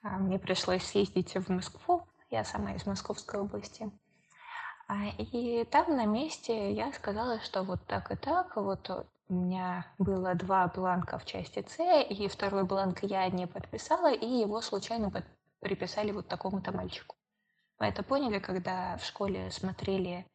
А, 0.00 0.16
мне 0.16 0.38
пришлось 0.38 0.82
съездить 0.82 1.34
в 1.34 1.50
Москву, 1.50 2.08
я 2.30 2.42
сама 2.42 2.72
из 2.72 2.86
Московской 2.86 3.38
области. 3.38 3.90
А, 4.88 5.08
и 5.18 5.64
там 5.64 5.96
на 5.96 6.06
месте 6.06 6.72
я 6.72 6.92
сказала, 6.92 7.40
что 7.40 7.62
вот 7.62 7.84
так 7.86 8.10
и 8.10 8.16
так, 8.16 8.56
вот 8.56 8.90
у 9.28 9.34
меня 9.34 9.86
было 9.98 10.34
два 10.34 10.66
бланка 10.68 11.18
в 11.18 11.26
части 11.26 11.64
С, 11.68 11.78
и 12.02 12.26
второй 12.28 12.64
бланк 12.64 13.02
я 13.02 13.28
не 13.28 13.46
подписала, 13.46 14.10
и 14.10 14.26
его 14.26 14.62
случайно 14.62 15.10
под... 15.10 15.24
приписали 15.60 16.10
вот 16.10 16.26
такому-то 16.26 16.72
мальчику. 16.72 17.16
Мы 17.78 17.86
это 17.88 18.02
поняли, 18.02 18.38
когда 18.38 18.96
в 18.96 19.04
школе 19.04 19.50
смотрели 19.50 20.26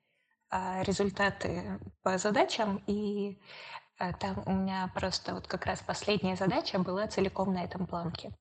а, 0.51 0.83
результаты 0.83 1.79
по 2.03 2.19
задачам, 2.19 2.83
и 2.85 3.41
а, 3.97 4.13
там 4.13 4.43
у 4.45 4.51
меня 4.51 4.91
просто 4.93 5.33
вот 5.33 5.47
как 5.47 5.65
раз 5.65 5.81
последняя 5.81 6.35
задача 6.35 6.77
была 6.77 7.07
целиком 7.07 7.53
на 7.53 7.63
этом 7.63 7.85
бланке. 7.85 8.31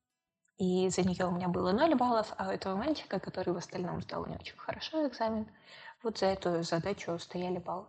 И 0.58 0.90
за 0.90 1.02
нее 1.02 1.24
у 1.26 1.30
меня 1.30 1.48
было 1.48 1.72
0 1.72 1.94
баллов, 1.94 2.34
а 2.36 2.48
у 2.48 2.50
этого 2.50 2.76
мальчика, 2.76 3.18
который 3.18 3.54
в 3.54 3.56
остальном 3.56 4.02
сдал 4.02 4.26
не 4.26 4.36
очень 4.36 4.58
хорошо 4.58 5.08
экзамен, 5.08 5.48
вот 6.02 6.18
за 6.18 6.26
эту 6.26 6.62
задачу 6.62 7.18
стояли 7.18 7.58
баллы. 7.58 7.86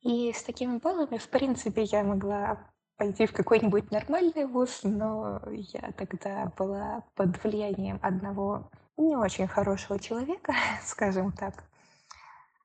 И 0.00 0.32
с 0.32 0.42
такими 0.42 0.78
баллами, 0.78 1.16
в 1.16 1.28
принципе, 1.28 1.82
я 1.84 2.02
могла 2.02 2.72
пойти 2.96 3.26
в 3.26 3.32
какой-нибудь 3.32 3.90
нормальный 3.90 4.46
вуз, 4.46 4.80
но 4.82 5.40
я 5.50 5.92
тогда 5.92 6.52
была 6.56 7.04
под 7.14 7.42
влиянием 7.42 7.98
одного 8.02 8.70
не 8.96 9.16
очень 9.16 9.46
хорошего 9.46 9.98
человека, 9.98 10.54
скажем 10.84 11.32
так. 11.32 11.64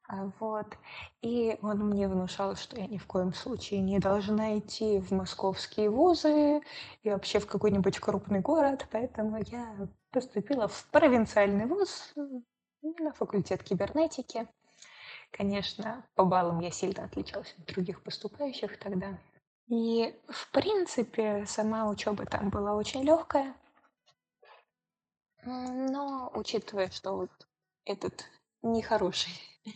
А, 0.09 0.31
вот. 0.39 0.77
И 1.21 1.57
он 1.61 1.89
мне 1.89 2.07
внушал, 2.07 2.55
что 2.55 2.79
я 2.79 2.87
ни 2.87 2.97
в 2.97 3.05
коем 3.05 3.33
случае 3.33 3.81
не 3.81 3.99
должна 3.99 4.57
идти 4.57 4.99
в 4.99 5.11
московские 5.11 5.89
вузы 5.89 6.61
и 7.03 7.09
вообще 7.09 7.39
в 7.39 7.47
какой-нибудь 7.47 7.99
крупный 7.99 8.39
город, 8.39 8.87
поэтому 8.91 9.37
я 9.47 9.75
поступила 10.11 10.67
в 10.67 10.85
провинциальный 10.91 11.65
вуз 11.65 12.13
на 12.81 13.13
факультет 13.13 13.63
кибернетики. 13.63 14.47
Конечно, 15.31 16.05
по 16.15 16.23
баллам 16.23 16.59
я 16.59 16.71
сильно 16.71 17.03
отличалась 17.03 17.53
от 17.57 17.65
других 17.65 18.01
поступающих 18.01 18.79
тогда. 18.79 19.19
И, 19.67 20.15
в 20.29 20.51
принципе, 20.51 21.45
сама 21.45 21.89
учеба 21.89 22.25
там 22.25 22.49
была 22.49 22.75
очень 22.75 23.03
легкая. 23.03 23.55
Но, 25.43 26.31
учитывая, 26.33 26.89
что 26.89 27.15
вот 27.15 27.31
этот 27.85 28.25
нехороший 28.61 29.33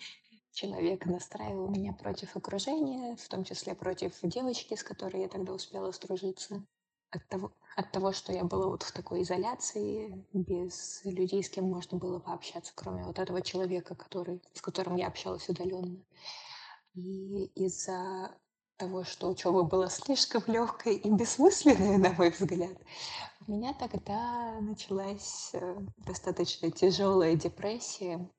человек 0.52 1.06
настраивал 1.06 1.70
меня 1.70 1.94
против 1.94 2.36
окружения, 2.36 3.16
в 3.16 3.28
том 3.28 3.44
числе 3.44 3.76
против 3.76 4.18
девочки, 4.24 4.76
с 4.76 4.84
которой 4.84 5.22
я 5.22 5.28
тогда 5.28 5.54
успела 5.54 5.92
сдружиться, 5.92 6.64
от 7.12 7.28
того, 7.28 7.52
от 7.76 7.92
того, 7.92 8.12
что 8.14 8.34
я 8.34 8.44
была 8.44 8.68
вот 8.68 8.84
в 8.84 8.92
такой 8.92 9.22
изоляции, 9.24 10.26
без 10.34 11.04
людей, 11.06 11.44
с 11.44 11.50
кем 11.50 11.66
можно 11.66 11.98
было 11.98 12.20
пообщаться, 12.20 12.74
кроме 12.76 13.04
вот 13.04 13.20
этого 13.20 13.42
человека, 13.42 13.96
который, 13.96 14.42
с 14.54 14.62
которым 14.62 14.96
я 14.96 15.08
общалась 15.08 15.48
удаленно. 15.50 16.04
И 16.96 17.46
из-за 17.56 18.36
того, 18.78 19.04
что 19.04 19.30
учеба 19.30 19.64
была 19.64 19.90
слишком 19.90 20.44
легкой 20.48 20.96
и 20.96 21.10
бессмысленной, 21.10 21.98
на 22.00 22.14
мой 22.14 22.32
взгляд, 22.32 22.78
у 23.48 23.52
меня 23.52 23.74
тогда 23.74 24.60
началась 24.62 25.52
э, 25.54 25.78
достаточно 25.98 26.72
тяжелая 26.72 27.36
депрессия. 27.36 28.30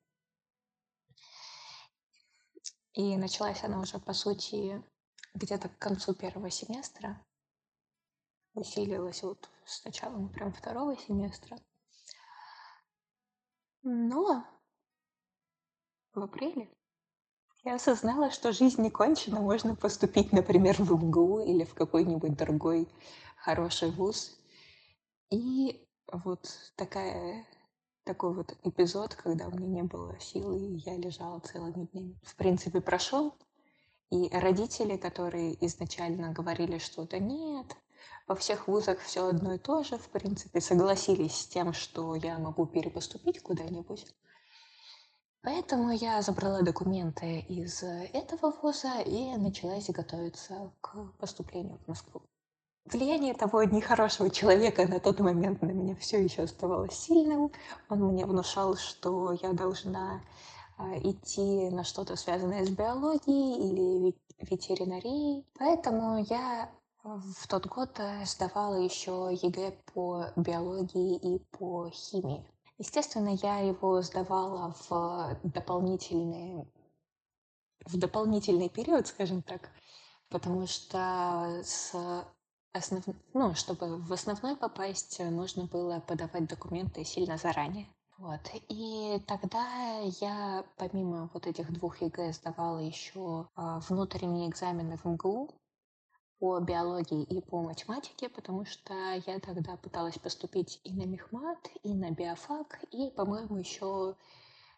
И 2.95 3.17
началась 3.17 3.65
она 3.65 3.81
уже, 3.81 3.99
по 3.99 4.13
сути, 4.13 4.83
где-то 5.35 5.69
к 5.69 5.79
концу 5.79 6.15
первого 6.15 6.51
семестра 6.51 7.25
усилилась 8.55 9.23
вот 9.23 9.49
с 9.65 9.85
началом 9.85 10.29
прям 10.29 10.53
второго 10.53 10.97
семестра. 10.97 11.59
Но 13.83 14.45
в 16.15 16.21
апреле 16.21 16.69
я 17.65 17.77
осознала, 17.77 18.31
что 18.31 18.53
жизнь 18.53 18.83
не 18.83 18.91
кончена, 18.91 19.41
можно 19.41 19.77
поступить, 19.77 20.33
например, 20.33 20.77
в 20.83 20.93
МГУ 20.93 21.41
или 21.41 21.65
в 21.65 21.75
какой-нибудь 21.75 22.37
другой 22.37 22.89
хороший 23.37 23.91
вуз. 23.91 24.37
И 25.31 25.87
вот 26.13 26.49
такая, 26.77 27.47
такой 28.05 28.35
вот 28.35 28.57
эпизод, 28.65 29.15
когда 29.15 29.47
у 29.47 29.51
меня 29.53 29.69
не 29.69 29.83
было 29.83 30.19
сил, 30.19 30.53
и 30.57 30.77
я 30.85 30.97
лежала 30.97 31.39
целыми 31.41 31.87
днями. 31.87 32.19
В 32.25 32.35
принципе, 32.37 32.81
прошел. 32.81 33.35
И 34.11 34.29
родители, 34.29 34.97
которые 34.97 35.65
изначально 35.65 36.33
говорили, 36.33 36.79
что 36.79 37.07
да 37.07 37.19
нет, 37.19 37.77
во 38.27 38.35
всех 38.35 38.69
вузах 38.69 38.99
все 39.01 39.27
одно 39.27 39.55
и 39.55 39.59
то 39.59 39.83
же, 39.83 39.99
в 39.99 40.09
принципе, 40.09 40.61
согласились 40.61 41.37
с 41.37 41.47
тем, 41.47 41.73
что 41.73 42.15
я 42.15 42.39
могу 42.39 42.67
перепоступить 42.67 43.43
куда-нибудь. 43.43 44.07
Поэтому 45.43 45.91
я 45.91 46.23
забрала 46.23 46.63
документы 46.63 47.41
из 47.41 47.83
этого 47.83 48.53
вуза 48.63 49.01
и 49.01 49.37
началась 49.37 49.91
готовиться 49.91 50.73
к 50.81 51.13
поступлению 51.19 51.79
в 51.79 51.89
Москву. 51.89 52.23
Влияние 52.85 53.35
того 53.35 53.63
нехорошего 53.65 54.31
человека 54.31 54.87
на 54.87 55.01
тот 55.01 55.21
момент 55.21 55.63
на 55.63 55.71
меня 55.71 55.95
все 55.97 56.23
еще 56.23 56.43
оставалось 56.43 56.95
сильным. 56.95 57.53
Он 57.89 58.01
мне 58.01 58.27
внушал, 58.27 58.77
что 58.77 59.33
я 59.41 59.53
должна 59.53 60.21
а, 60.79 60.99
идти 60.99 61.71
на 61.71 61.85
что-то 61.85 62.17
связанное 62.17 62.65
с 62.65 62.71
биологией 62.71 63.69
или 63.69 64.15
ветеринарией. 64.39 65.47
Поэтому 65.59 66.25
я 66.29 66.71
в 67.03 67.49
тот 67.49 67.67
год 67.67 67.99
э, 67.99 68.25
сдавала 68.25 68.77
еще 68.77 69.31
ЕГЭ 69.43 69.73
по 69.93 70.27
биологии 70.37 71.17
и 71.17 71.39
по 71.57 71.91
химии. 71.91 72.47
Естественно, 72.79 73.37
я 73.43 73.59
его 73.59 74.03
сдавала 74.03 74.75
в 74.89 75.37
дополнительный, 75.43 76.67
в 77.87 77.99
дополнительный 77.99 78.69
период, 78.69 79.07
скажем 79.07 79.43
так, 79.43 79.71
потому 80.29 80.67
что 80.67 81.63
с 81.65 81.93
основ... 82.73 83.05
ну, 83.35 83.55
чтобы 83.55 83.99
в 83.99 84.13
основной 84.13 84.57
попасть, 84.57 85.19
нужно 85.19 85.67
было 85.67 86.01
подавать 86.01 86.49
документы 86.49 87.05
сильно 87.05 87.37
заранее. 87.37 87.89
Вот. 88.19 88.41
И 88.69 89.21
тогда 89.27 89.99
я, 90.21 90.65
помимо 90.77 91.31
вот 91.35 91.47
этих 91.47 91.73
двух 91.73 92.01
ЕГЭ, 92.01 92.33
сдавала 92.33 92.79
еще 92.79 93.49
а, 93.55 93.81
внутренние 93.81 94.49
экзамены 94.49 94.97
в 94.97 95.05
МГУ 95.05 95.51
по 96.43 96.59
биологии 96.59 97.23
и 97.23 97.41
по 97.41 97.63
математике, 97.63 98.29
потому 98.29 98.65
что 98.65 98.93
я 99.27 99.39
тогда 99.39 99.77
пыталась 99.77 100.19
поступить 100.19 100.81
и 100.83 100.93
на 100.93 101.05
мехмат, 101.05 101.71
и 101.85 101.95
на 101.95 102.11
биофак, 102.11 102.81
и, 102.91 103.11
по-моему, 103.11 103.59
еще 103.59 104.17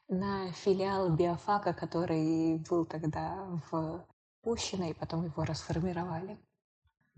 на 0.09 0.53
филиал 0.53 1.09
биофака, 1.09 1.73
который 1.73 2.59
был 2.69 2.85
тогда 2.85 3.49
в 3.71 4.05
Пущино, 4.43 4.91
и 4.91 4.93
потом 4.93 5.25
его 5.25 5.43
расформировали. 5.43 6.39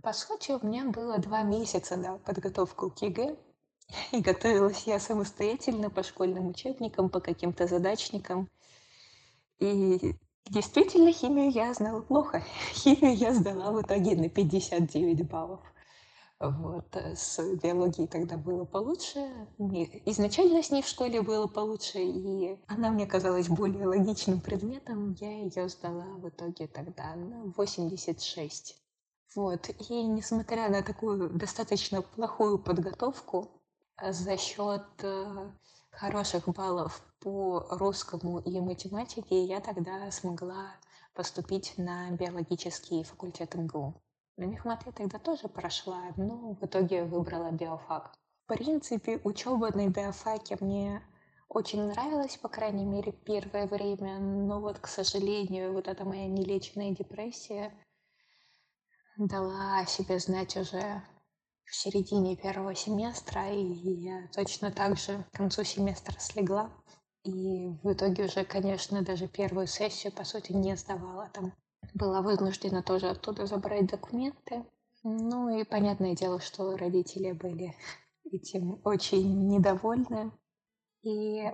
По 0.01 0.13
сути, 0.13 0.53
у 0.53 0.65
меня 0.65 0.85
было 0.85 1.19
два 1.19 1.43
месяца 1.43 1.97
на 1.97 2.19
подготовку 2.19 2.93
к 2.93 3.03
ЕГЭ, 3.03 3.37
и 4.13 4.21
готовилась 4.21 4.87
я 4.87 5.01
самостоятельно 5.01 5.91
по 5.91 6.05
школьным 6.05 6.47
учебникам, 6.47 7.09
по 7.09 7.19
каким-то 7.19 7.67
задачникам. 7.67 8.49
И 9.59 10.15
действительно, 10.49 11.13
химию 11.13 11.51
я 11.51 11.73
знала 11.75 12.01
плохо. 12.01 12.43
Химию 12.75 13.17
я 13.17 13.35
сдала 13.35 13.73
в 13.73 13.83
итоге 13.83 14.17
на 14.17 14.29
59 14.29 15.29
баллов. 15.29 15.61
Вот. 16.39 16.95
Э, 16.97 17.17
с 17.17 17.39
биологией 17.57 18.07
тогда 18.09 18.37
было 18.37 18.65
получше. 18.65 19.27
Изначально 20.05 20.63
с 20.63 20.71
ней 20.71 20.83
в 20.83 20.87
школе 20.87 21.23
было 21.23 21.47
получше, 21.47 21.99
и 21.99 22.59
она 22.67 22.91
мне 22.91 23.07
казалась 23.07 23.49
более 23.49 23.87
логичным 23.87 24.41
предметом. 24.41 25.13
Я 25.19 25.31
ее 25.31 25.69
сдала 25.69 26.05
в 26.19 26.29
итоге 26.29 26.67
тогда 26.67 27.15
на 27.15 27.45
86. 27.57 28.77
Вот. 29.35 29.71
И 29.89 30.03
несмотря 30.03 30.69
на 30.69 30.83
такую 30.83 31.31
достаточно 31.31 32.03
плохую 32.03 32.59
подготовку, 32.59 33.49
э, 34.03 34.13
за 34.13 34.37
счет 34.37 34.85
э, 35.03 35.51
хороших 35.97 36.49
баллов 36.49 37.03
по 37.21 37.67
русскому 37.71 38.39
и 38.41 38.61
математике 38.61 39.45
я 39.45 39.61
тогда 39.61 40.11
смогла 40.11 40.75
поступить 41.15 41.75
на 41.79 42.11
биологический 42.11 43.03
факультет 43.03 43.55
МГУ. 43.55 43.95
На 44.37 44.45
мехмат 44.45 44.85
я 44.85 44.93
тогда 44.93 45.19
тоже 45.19 45.49
прошла, 45.49 46.03
но 46.17 46.55
в 46.55 46.65
итоге 46.65 47.05
выбрала 47.05 47.51
биофак. 47.51 48.15
В 48.45 48.49
принципе, 48.49 49.21
учеба 49.25 49.75
на 49.75 49.89
биофаке 49.89 50.59
мне 50.61 51.03
очень 51.49 51.83
нравилась, 51.83 52.37
по 52.37 52.49
крайней 52.49 52.85
мере, 52.85 53.13
первое 53.13 53.67
время, 53.67 54.19
но 54.19 54.61
вот, 54.61 54.79
к 54.79 54.87
сожалению, 54.87 55.73
вот 55.73 55.89
эта 55.89 56.05
моя 56.05 56.27
нелеченная 56.27 56.91
депрессия 56.91 57.73
дала 59.17 59.79
о 59.79 59.87
себе 59.87 60.19
знать 60.19 60.57
уже 60.59 61.03
в 61.67 61.75
середине 61.75 62.37
первого 62.37 62.75
семестра, 62.75 63.51
и 63.51 63.63
я 63.63 64.29
точно 64.35 64.71
так 64.71 64.97
же 64.97 65.25
к 65.33 65.37
концу 65.37 65.65
семестра 65.65 66.19
слегла. 66.19 66.71
И 67.25 67.69
в 67.83 67.93
итоге 67.93 68.25
уже, 68.25 68.45
конечно, 68.45 69.03
даже 69.03 69.27
первую 69.27 69.67
сессию, 69.67 70.13
по 70.13 70.25
сути, 70.25 70.53
не 70.53 70.77
сдавала 70.77 71.29
там 71.33 71.53
была 71.95 72.21
вынуждена 72.21 72.83
тоже 72.83 73.09
оттуда 73.09 73.47
забрать 73.47 73.87
документы. 73.87 74.65
Ну 75.03 75.49
и 75.49 75.65
понятное 75.65 76.15
дело, 76.15 76.41
что 76.41 76.77
родители 76.77 77.33
были 77.33 77.75
этим 78.31 78.81
очень 78.85 79.49
недовольны. 79.49 80.33
И 81.03 81.51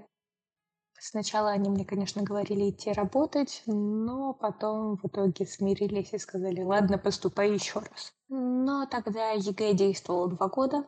сначала 1.02 1.50
они 1.50 1.68
мне, 1.68 1.84
конечно, 1.84 2.22
говорили 2.22 2.70
идти 2.70 2.92
работать, 2.92 3.62
но 3.66 4.32
потом 4.32 4.96
в 4.96 5.04
итоге 5.06 5.46
смирились 5.46 6.12
и 6.12 6.18
сказали, 6.18 6.62
ладно, 6.62 6.96
поступай 6.98 7.52
еще 7.52 7.80
раз. 7.80 8.14
Но 8.28 8.86
тогда 8.86 9.32
ЕГЭ 9.32 9.74
действовал 9.74 10.28
два 10.28 10.48
года, 10.48 10.86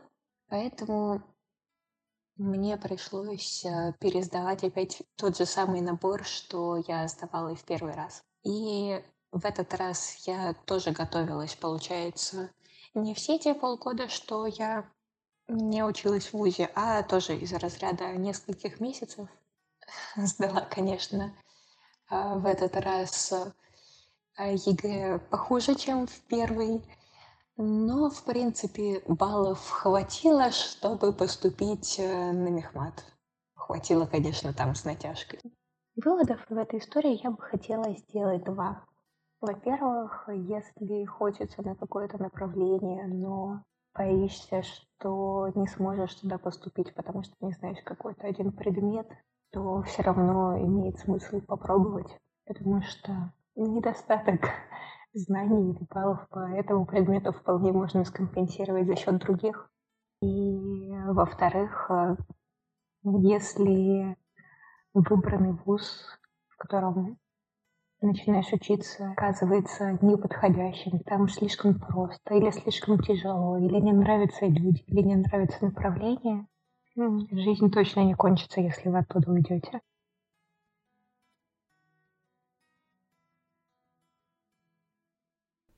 поэтому 0.49 1.23
мне 2.37 2.77
пришлось 2.77 3.65
э, 3.65 3.95
пересдавать 4.01 4.65
опять 4.65 5.03
тот 5.17 5.37
же 5.37 5.47
самый 5.47 5.81
набор, 5.81 6.25
что 6.25 6.77
я 6.89 7.07
сдавала 7.09 7.49
и 7.49 7.57
в 7.57 7.65
первый 7.65 7.95
раз. 7.95 8.23
И 8.45 9.03
в 9.33 9.45
этот 9.45 9.75
раз 9.75 10.27
я 10.27 10.55
тоже 10.65 10.93
готовилась, 10.93 11.55
получается, 11.55 12.51
не 12.95 13.15
все 13.15 13.39
те 13.39 13.55
полгода, 13.55 14.09
что 14.09 14.47
я 14.47 14.89
не 15.49 15.85
училась 15.85 16.27
в 16.27 16.35
ВУЗе, 16.35 16.71
а 16.75 17.03
тоже 17.03 17.37
из 17.37 17.53
разряда 17.53 18.13
нескольких 18.15 18.81
месяцев. 18.81 19.29
Сдала, 20.17 20.63
конечно, 20.63 21.35
а, 22.09 22.35
в 22.37 22.47
этот 22.47 22.77
раз 22.77 23.33
а, 24.37 24.47
ЕГЭ 24.47 25.19
похуже, 25.31 25.75
чем 25.75 26.07
в 26.07 26.21
первый, 26.23 26.83
но, 27.57 28.11
в 28.11 28.25
принципе, 28.25 29.03
баллов 29.07 29.69
хватило, 29.71 30.51
чтобы 30.51 31.13
поступить 31.13 32.01
э, 32.01 32.33
на 32.33 32.49
мехмат. 32.49 33.05
Хватило, 33.55 34.07
конечно, 34.07 34.53
там 34.53 34.75
с 34.75 34.85
натяжкой. 34.85 35.41
Выводов 35.95 36.45
в 36.49 36.57
этой 36.59 36.81
истории 36.81 37.21
я 37.23 37.31
бы 37.31 37.41
хотела 37.41 37.95
сделать 37.95 38.43
два. 38.43 38.85
Во-первых, 39.41 40.29
если 40.29 41.05
хочется 41.05 41.63
на 41.63 41.77
какое-то 41.77 42.21
направление, 42.21 43.07
но 43.07 43.63
боишься, 43.95 44.63
что 44.63 45.49
не 45.55 45.69
сможешь 45.69 46.15
туда 46.17 46.39
поступить, 46.39 46.93
потому 46.95 47.23
что 47.23 47.35
не 47.41 47.53
знаешь 47.53 47.83
какой-то 47.85 48.27
один 48.27 48.51
предмет, 48.51 49.07
то 49.55 49.83
все 49.83 50.03
равно 50.03 50.59
имеет 50.59 50.99
смысл 50.99 51.41
попробовать, 51.41 52.19
потому 52.45 52.83
что 52.83 53.33
недостаток 53.55 54.41
знаний 55.15 55.71
или 55.71 55.87
баллов 55.89 56.29
по 56.29 56.41
этому 56.41 56.85
предмету 56.85 57.33
вполне 57.33 57.71
можно 57.71 58.05
скомпенсировать 58.05 58.87
за 58.89 58.97
счет 58.97 59.19
других. 59.19 59.71
И, 60.21 60.91
во-вторых, 61.07 61.89
если 63.05 64.17
выбранный 64.93 65.53
вуз, 65.65 66.19
в 66.49 66.57
котором 66.57 67.19
начинаешь 68.01 68.53
учиться, 68.53 69.13
оказывается 69.13 69.99
неподходящим, 70.03 70.99
там 71.01 71.29
слишком 71.29 71.79
просто, 71.79 72.35
или 72.35 72.51
слишком 72.51 72.99
тяжело, 72.99 73.57
или 73.59 73.81
не 73.81 73.93
нравятся 73.93 74.47
люди, 74.47 74.83
или 74.87 75.03
не 75.03 75.17
нравится 75.17 75.65
направление, 75.65 76.47
жизнь 76.97 77.71
точно 77.71 78.01
не 78.01 78.15
кончится, 78.15 78.61
если 78.61 78.89
вы 78.89 78.99
оттуда 78.99 79.31
уйдете. 79.31 79.81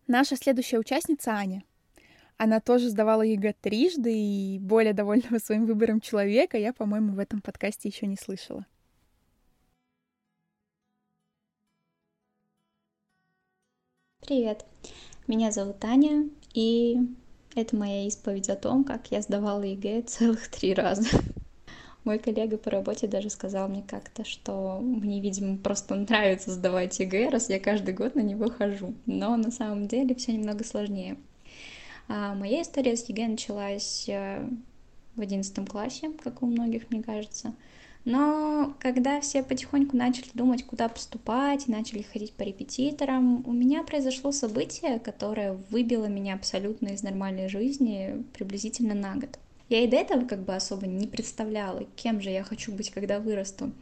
Наша 0.06 0.36
следующая 0.36 0.78
участница 0.78 1.32
Аня. 1.32 1.64
Она 2.36 2.60
тоже 2.60 2.90
сдавала 2.90 3.22
ЕГЭ 3.22 3.54
трижды, 3.60 4.12
и 4.16 4.58
более 4.60 4.92
довольного 4.92 5.38
своим 5.38 5.66
выбором 5.66 6.00
человека 6.00 6.58
я, 6.58 6.72
по-моему, 6.72 7.14
в 7.14 7.18
этом 7.18 7.40
подкасте 7.40 7.88
еще 7.88 8.06
не 8.06 8.16
слышала. 8.16 8.66
Привет, 14.20 14.66
меня 15.26 15.50
зовут 15.50 15.84
Аня, 15.84 16.28
и 16.52 16.98
это 17.56 17.74
моя 17.74 18.06
исповедь 18.06 18.50
о 18.50 18.56
том, 18.56 18.84
как 18.84 19.10
я 19.10 19.22
сдавала 19.22 19.62
ЕГЭ 19.62 20.02
целых 20.02 20.48
три 20.50 20.74
раза. 20.74 21.08
Мой 22.04 22.20
коллега 22.20 22.56
по 22.56 22.70
работе 22.70 23.08
даже 23.08 23.30
сказал 23.30 23.68
мне 23.68 23.82
как-то, 23.82 24.24
что 24.24 24.78
мне, 24.80 25.20
видимо, 25.20 25.56
просто 25.56 25.96
нравится 25.96 26.52
сдавать 26.52 27.00
ЕГЭ, 27.00 27.30
раз 27.30 27.48
я 27.48 27.58
каждый 27.58 27.94
год 27.94 28.14
на 28.14 28.20
него 28.20 28.48
хожу. 28.48 28.94
Но 29.06 29.36
на 29.36 29.50
самом 29.50 29.88
деле 29.88 30.14
все 30.14 30.32
немного 30.32 30.62
сложнее. 30.62 31.16
А 32.06 32.34
моя 32.34 32.62
история 32.62 32.96
с 32.96 33.08
ЕГЭ 33.08 33.26
началась 33.26 34.08
э, 34.08 34.48
в 35.16 35.20
одиннадцатом 35.20 35.66
классе, 35.66 36.12
как 36.22 36.42
у 36.42 36.46
многих, 36.46 36.90
мне 36.90 37.02
кажется. 37.02 37.54
Но 38.06 38.76
когда 38.78 39.20
все 39.20 39.42
потихоньку 39.42 39.96
начали 39.96 40.28
думать, 40.32 40.64
куда 40.64 40.88
поступать, 40.88 41.66
начали 41.66 42.02
ходить 42.02 42.32
по 42.34 42.44
репетиторам, 42.44 43.44
у 43.44 43.52
меня 43.52 43.82
произошло 43.82 44.30
событие, 44.30 45.00
которое 45.00 45.54
выбило 45.70 46.06
меня 46.06 46.34
абсолютно 46.34 46.90
из 46.90 47.02
нормальной 47.02 47.48
жизни 47.48 48.24
приблизительно 48.32 48.94
на 48.94 49.16
год. 49.16 49.40
Я 49.68 49.82
и 49.82 49.88
до 49.88 49.96
этого 49.96 50.24
как 50.24 50.44
бы 50.44 50.54
особо 50.54 50.86
не 50.86 51.08
представляла, 51.08 51.82
кем 51.96 52.20
же 52.20 52.30
я 52.30 52.44
хочу 52.44 52.70
быть, 52.70 52.90
когда 52.90 53.18
вырасту. 53.18 53.72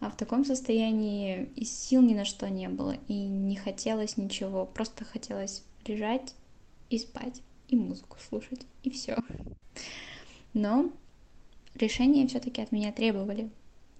А 0.00 0.08
в 0.08 0.16
таком 0.16 0.46
состоянии 0.46 1.50
и 1.54 1.66
сил 1.66 2.00
ни 2.00 2.14
на 2.14 2.24
что 2.24 2.48
не 2.48 2.70
было, 2.70 2.96
и 3.06 3.12
не 3.12 3.56
хотелось 3.56 4.16
ничего, 4.16 4.64
просто 4.64 5.04
хотелось 5.04 5.62
лежать 5.84 6.34
и 6.88 6.98
спать, 6.98 7.42
и 7.68 7.76
музыку 7.76 8.16
слушать, 8.30 8.62
и 8.82 8.88
все. 8.88 9.18
Но 10.54 10.90
решения 11.74 12.26
все-таки 12.26 12.62
от 12.62 12.72
меня 12.72 12.90
требовали, 12.90 13.50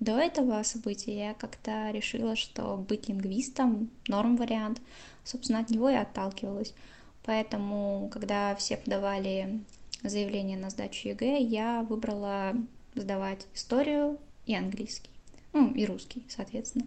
до 0.04 0.18
этого 0.18 0.62
события 0.62 1.28
я 1.28 1.34
как-то 1.34 1.90
решила, 1.90 2.36
что 2.36 2.76
быть 2.76 3.08
лингвистом— 3.08 3.90
норм 4.08 4.36
вариант. 4.36 4.80
Собственно, 5.24 5.60
от 5.60 5.70
него 5.70 5.88
я 5.88 6.02
отталкивалась. 6.02 6.74
Поэтому, 7.24 8.10
когда 8.12 8.54
все 8.54 8.76
подавали 8.76 9.60
заявление 10.02 10.58
на 10.58 10.68
сдачу 10.68 11.08
ЕГЭ, 11.08 11.40
я 11.40 11.86
выбрала 11.88 12.54
сдавать 12.94 13.46
историю 13.54 14.18
и 14.44 14.54
английский. 14.54 15.10
Ну, 15.54 15.72
и 15.72 15.86
русский, 15.86 16.22
соответственно. 16.28 16.84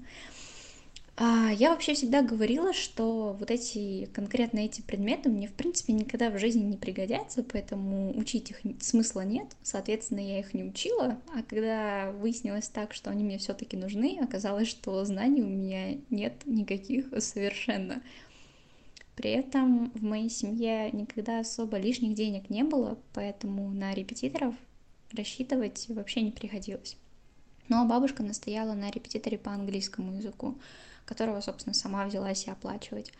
А, 1.20 1.50
я 1.52 1.72
вообще 1.72 1.96
всегда 1.96 2.22
говорила, 2.22 2.74
что 2.74 3.36
вот 3.40 3.50
эти, 3.50 4.06
конкретно 4.14 4.60
эти 4.60 4.82
предметы 4.82 5.30
мне, 5.30 5.48
в 5.48 5.54
принципе, 5.54 5.92
никогда 5.94 6.30
в 6.30 6.38
жизни 6.38 6.64
не 6.64 6.78
пригодятся, 6.78 7.42
поэтому 7.42 8.16
учить 8.16 8.52
их 8.52 8.62
смысла 8.80 9.22
нет, 9.22 9.48
соответственно, 9.64 10.20
я 10.20 10.40
их 10.40 10.54
не 10.54 10.64
учила, 10.64 11.20
а 11.34 11.42
когда 11.42 12.12
выяснилось 12.12 12.70
так, 12.70 12.94
что 12.94 13.10
они 13.10 13.24
мне 13.24 13.40
все 13.40 13.56
таки 13.56 13.76
нужны, 13.76 14.20
оказалось, 14.22 14.68
что 14.68 15.04
знаний 15.06 15.42
у 15.42 15.48
меня 15.48 15.98
нет 16.12 16.46
никаких 16.46 17.08
совершенно. 17.18 18.04
При 19.16 19.32
этом 19.32 19.90
в 19.96 20.04
моей 20.04 20.30
семье 20.30 20.92
никогда 20.92 21.40
особо 21.40 21.78
лишних 21.78 22.14
денег 22.14 22.52
не 22.52 22.64
было, 22.64 23.00
поэтому 23.16 23.72
на 23.72 23.96
репетиторов 23.96 24.54
рассчитывать 25.12 25.88
вообще 25.90 26.22
не 26.22 26.30
приходилось. 26.30 26.96
Но 27.70 27.86
бабушка 27.86 28.22
настояла 28.22 28.74
на 28.74 28.92
репетиторе 28.92 29.40
по 29.40 29.52
английскому 29.52 30.14
языку 30.14 30.60
которого, 31.08 31.42
собственно, 31.42 31.74
сама 31.74 32.06
взялась 32.06 32.46
и 32.46 32.52
оплачивать. 32.52 33.12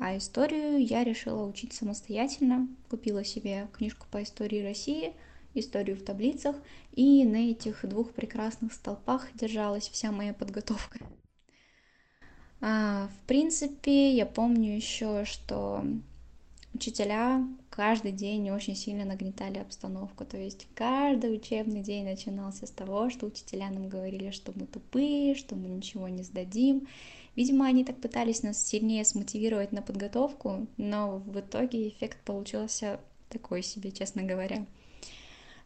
А 0.00 0.16
историю 0.16 0.84
я 0.84 1.04
решила 1.04 1.44
учить 1.44 1.72
самостоятельно. 1.72 2.66
Купила 2.90 3.22
себе 3.22 3.68
книжку 3.72 4.06
по 4.10 4.22
истории 4.22 4.64
России, 4.64 5.12
историю 5.54 5.96
в 5.96 6.02
таблицах, 6.02 6.56
и 6.92 7.24
на 7.24 7.50
этих 7.50 7.88
двух 7.88 8.12
прекрасных 8.12 8.72
столпах 8.72 9.28
держалась 9.34 9.88
вся 9.88 10.10
моя 10.10 10.34
подготовка. 10.34 10.98
А, 12.60 13.08
в 13.08 13.26
принципе, 13.26 14.12
я 14.14 14.26
помню 14.26 14.74
еще, 14.74 15.24
что 15.24 15.84
учителя 16.72 17.46
каждый 17.70 18.12
день 18.12 18.50
очень 18.50 18.74
сильно 18.74 19.04
нагнетали 19.04 19.58
обстановку. 19.58 20.24
То 20.24 20.36
есть 20.36 20.66
каждый 20.74 21.34
учебный 21.34 21.82
день 21.82 22.04
начинался 22.04 22.66
с 22.66 22.70
того, 22.70 23.10
что 23.10 23.26
учителя 23.26 23.70
нам 23.70 23.88
говорили, 23.88 24.30
что 24.30 24.52
мы 24.54 24.66
тупые, 24.66 25.34
что 25.34 25.54
мы 25.54 25.68
ничего 25.68 26.08
не 26.08 26.22
сдадим. 26.22 26.88
Видимо, 27.36 27.66
они 27.66 27.84
так 27.84 28.00
пытались 28.00 28.42
нас 28.42 28.64
сильнее 28.64 29.04
смотивировать 29.04 29.72
на 29.72 29.82
подготовку, 29.82 30.66
но 30.76 31.18
в 31.18 31.40
итоге 31.40 31.88
эффект 31.88 32.18
получился 32.24 33.00
такой 33.28 33.62
себе, 33.62 33.90
честно 33.90 34.22
говоря. 34.22 34.66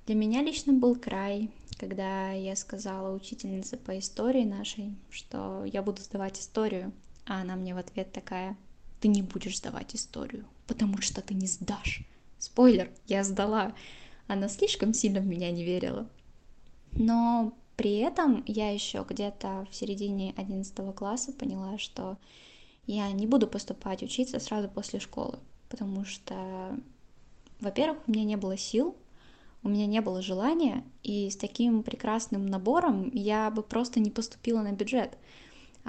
Для 0.07 0.15
меня 0.15 0.43
лично 0.43 0.73
был 0.73 0.97
край, 0.97 1.51
когда 1.79 2.31
я 2.31 2.57
сказала 2.57 3.15
учительнице 3.15 3.77
по 3.77 3.99
истории 3.99 4.45
нашей, 4.45 4.95
что 5.11 5.65
я 5.67 5.83
буду 5.83 6.01
сдавать 6.01 6.41
историю, 6.41 6.93
а 7.27 7.43
она 7.43 7.57
мне 7.57 7.75
в 7.75 7.79
ответ 7.79 8.11
такая, 8.13 8.57
ты 9.01 9.09
не 9.09 9.23
будешь 9.23 9.59
сдавать 9.59 9.95
историю, 9.95 10.47
потому 10.67 11.03
что 11.03 11.21
ты 11.21 11.35
не 11.35 11.47
сдашь. 11.47 12.03
Спойлер, 12.39 12.91
я 13.07 13.23
сдала. 13.23 13.75
Она 14.27 14.49
слишком 14.49 14.95
сильно 14.95 15.21
в 15.21 15.27
меня 15.27 15.51
не 15.51 15.65
верила. 15.65 16.09
Но 16.93 17.53
при 17.79 17.99
этом 17.99 18.43
я 18.45 18.73
еще 18.73 19.07
где-то 19.09 19.69
в 19.71 19.75
середине 19.75 20.35
11 20.37 20.75
класса 20.97 21.33
поняла, 21.33 21.79
что 21.79 22.19
я 22.87 23.09
не 23.13 23.25
буду 23.25 23.47
поступать 23.47 24.03
учиться 24.03 24.41
сразу 24.41 24.69
после 24.69 24.99
школы, 24.99 25.39
потому 25.69 26.05
что, 26.05 26.77
во-первых, 27.61 27.99
у 28.05 28.11
меня 28.11 28.25
не 28.25 28.37
было 28.37 28.57
сил, 28.57 28.97
у 29.63 29.69
меня 29.69 29.87
не 29.87 30.01
было 30.01 30.23
желания, 30.23 30.83
и 31.05 31.31
с 31.31 31.37
таким 31.37 31.85
прекрасным 31.85 32.47
набором 32.47 33.13
я 33.15 33.49
бы 33.49 33.63
просто 33.63 34.01
не 34.01 34.11
поступила 34.11 34.61
на 34.61 34.73
бюджет. 34.73 35.17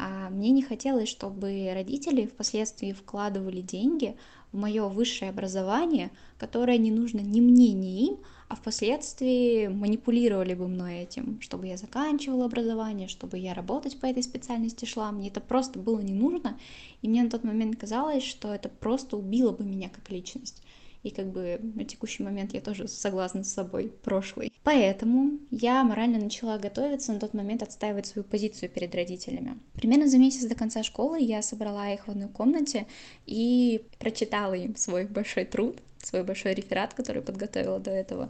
А 0.02 0.30
мне 0.30 0.52
не 0.52 0.62
хотелось, 0.62 1.10
чтобы 1.10 1.72
родители 1.74 2.26
впоследствии 2.26 2.94
вкладывали 2.94 3.60
деньги 3.60 4.16
в 4.54 4.58
мое 4.58 4.88
высшее 4.88 5.30
образование, 5.30 6.10
которое 6.38 6.78
не 6.78 6.90
нужно 6.90 7.20
ни 7.20 7.42
мне, 7.42 7.74
ни 7.74 8.08
им, 8.08 8.18
а 8.48 8.56
впоследствии 8.56 9.68
манипулировали 9.68 10.54
бы 10.54 10.70
мной 10.70 11.00
этим, 11.00 11.42
чтобы 11.42 11.68
я 11.68 11.76
заканчивала 11.76 12.46
образование, 12.46 13.10
чтобы 13.10 13.40
я 13.40 13.54
работать 13.54 14.00
по 14.00 14.06
этой 14.06 14.24
специальности 14.24 14.86
шла. 14.86 15.12
Мне 15.12 15.28
это 15.28 15.42
просто 15.42 15.80
было 15.80 16.00
не 16.00 16.14
нужно, 16.14 16.58
и 17.02 17.10
мне 17.10 17.22
на 17.22 17.30
тот 17.30 17.44
момент 17.44 17.78
казалось, 17.78 18.24
что 18.24 18.56
это 18.56 18.70
просто 18.70 19.18
убило 19.18 19.52
бы 19.52 19.66
меня 19.66 19.90
как 19.90 20.10
личность. 20.10 20.64
И 21.04 21.12
как 21.12 21.32
бы 21.32 21.60
на 21.76 21.86
текущий 21.86 22.24
момент 22.24 22.54
я 22.54 22.62
тоже 22.62 22.88
согласна 22.88 23.44
с 23.44 23.54
собой 23.54 23.92
прошлой. 24.04 24.52
Поэтому 24.64 25.40
я 25.52 25.84
морально 25.84 26.20
начала 26.20 26.58
готовиться 26.58 27.14
на 27.14 27.20
тот 27.20 27.34
момент 27.34 27.64
отстаивать 27.64 28.06
свою 28.06 28.26
позицию 28.26 28.70
перед 28.70 28.94
родителями. 28.94 29.58
Примерно 29.74 30.08
за 30.08 30.18
месяц 30.18 30.46
до 30.46 30.56
конца 30.56 30.84
школы 30.84 31.22
я 31.22 31.42
собрала 31.42 31.90
их 31.90 32.08
в 32.08 32.12
одной 32.12 32.30
комнате 32.30 32.86
и 33.26 33.84
прочитала 33.98 34.54
им 34.54 34.76
свой 34.76 35.06
большой 35.06 35.46
труд, 35.46 35.82
свой 36.04 36.24
большой 36.24 36.54
реферат, 36.54 36.94
который 36.94 37.22
подготовила 37.22 37.80
до 37.80 37.92
этого, 37.92 38.30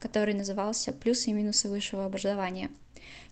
который 0.00 0.34
назывался 0.34 0.92
«Плюсы 0.92 1.30
и 1.30 1.32
минусы 1.32 1.68
высшего 1.68 2.04
образования». 2.04 2.70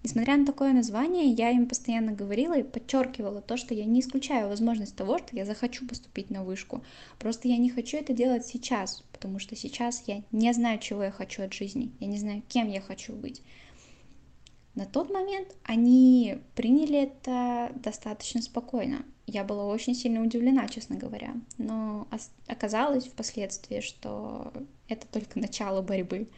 Несмотря 0.05 0.37
на 0.37 0.45
такое 0.45 0.73
название, 0.73 1.31
я 1.31 1.51
им 1.51 1.69
постоянно 1.69 2.13
говорила 2.13 2.59
и 2.59 2.65
подчеркивала 2.65 3.41
то, 3.41 3.57
что 3.57 3.73
я 3.73 3.85
не 3.85 4.01
исключаю 4.01 4.49
возможность 4.49 4.97
того, 4.97 5.19
что 5.19 5.37
я 5.37 5.45
захочу 5.45 5.87
поступить 5.87 6.29
на 6.29 6.43
вышку. 6.43 6.83
Просто 7.19 7.49
я 7.49 7.57
не 7.57 7.71
хочу 7.71 7.97
это 7.97 8.13
делать 8.13 8.45
сейчас, 8.45 9.05
потому 9.13 9.39
что 9.39 9.55
сейчас 9.55 10.03
я 10.07 10.23
не 10.33 10.53
знаю, 10.53 10.81
чего 10.81 11.05
я 11.05 11.13
хочу 11.13 11.43
от 11.43 11.53
жизни, 11.53 11.93
я 12.01 12.09
не 12.09 12.19
знаю, 12.19 12.43
кем 12.49 12.69
я 12.69 12.81
хочу 12.81 13.13
быть. 13.13 13.43
На 14.75 14.87
тот 14.87 15.11
момент 15.11 15.55
они 15.65 16.39
приняли 16.55 17.03
это 17.03 17.73
достаточно 17.75 18.41
спокойно. 18.41 19.05
Я 19.27 19.45
была 19.45 19.67
очень 19.67 19.95
сильно 19.95 20.23
удивлена, 20.23 20.67
честно 20.69 20.97
говоря. 20.97 21.35
Но 21.59 22.09
оказалось 22.47 23.07
впоследствии, 23.07 23.81
что 23.81 24.53
это 24.89 25.07
только 25.07 25.39
начало 25.39 25.83
борьбы. 25.83 26.29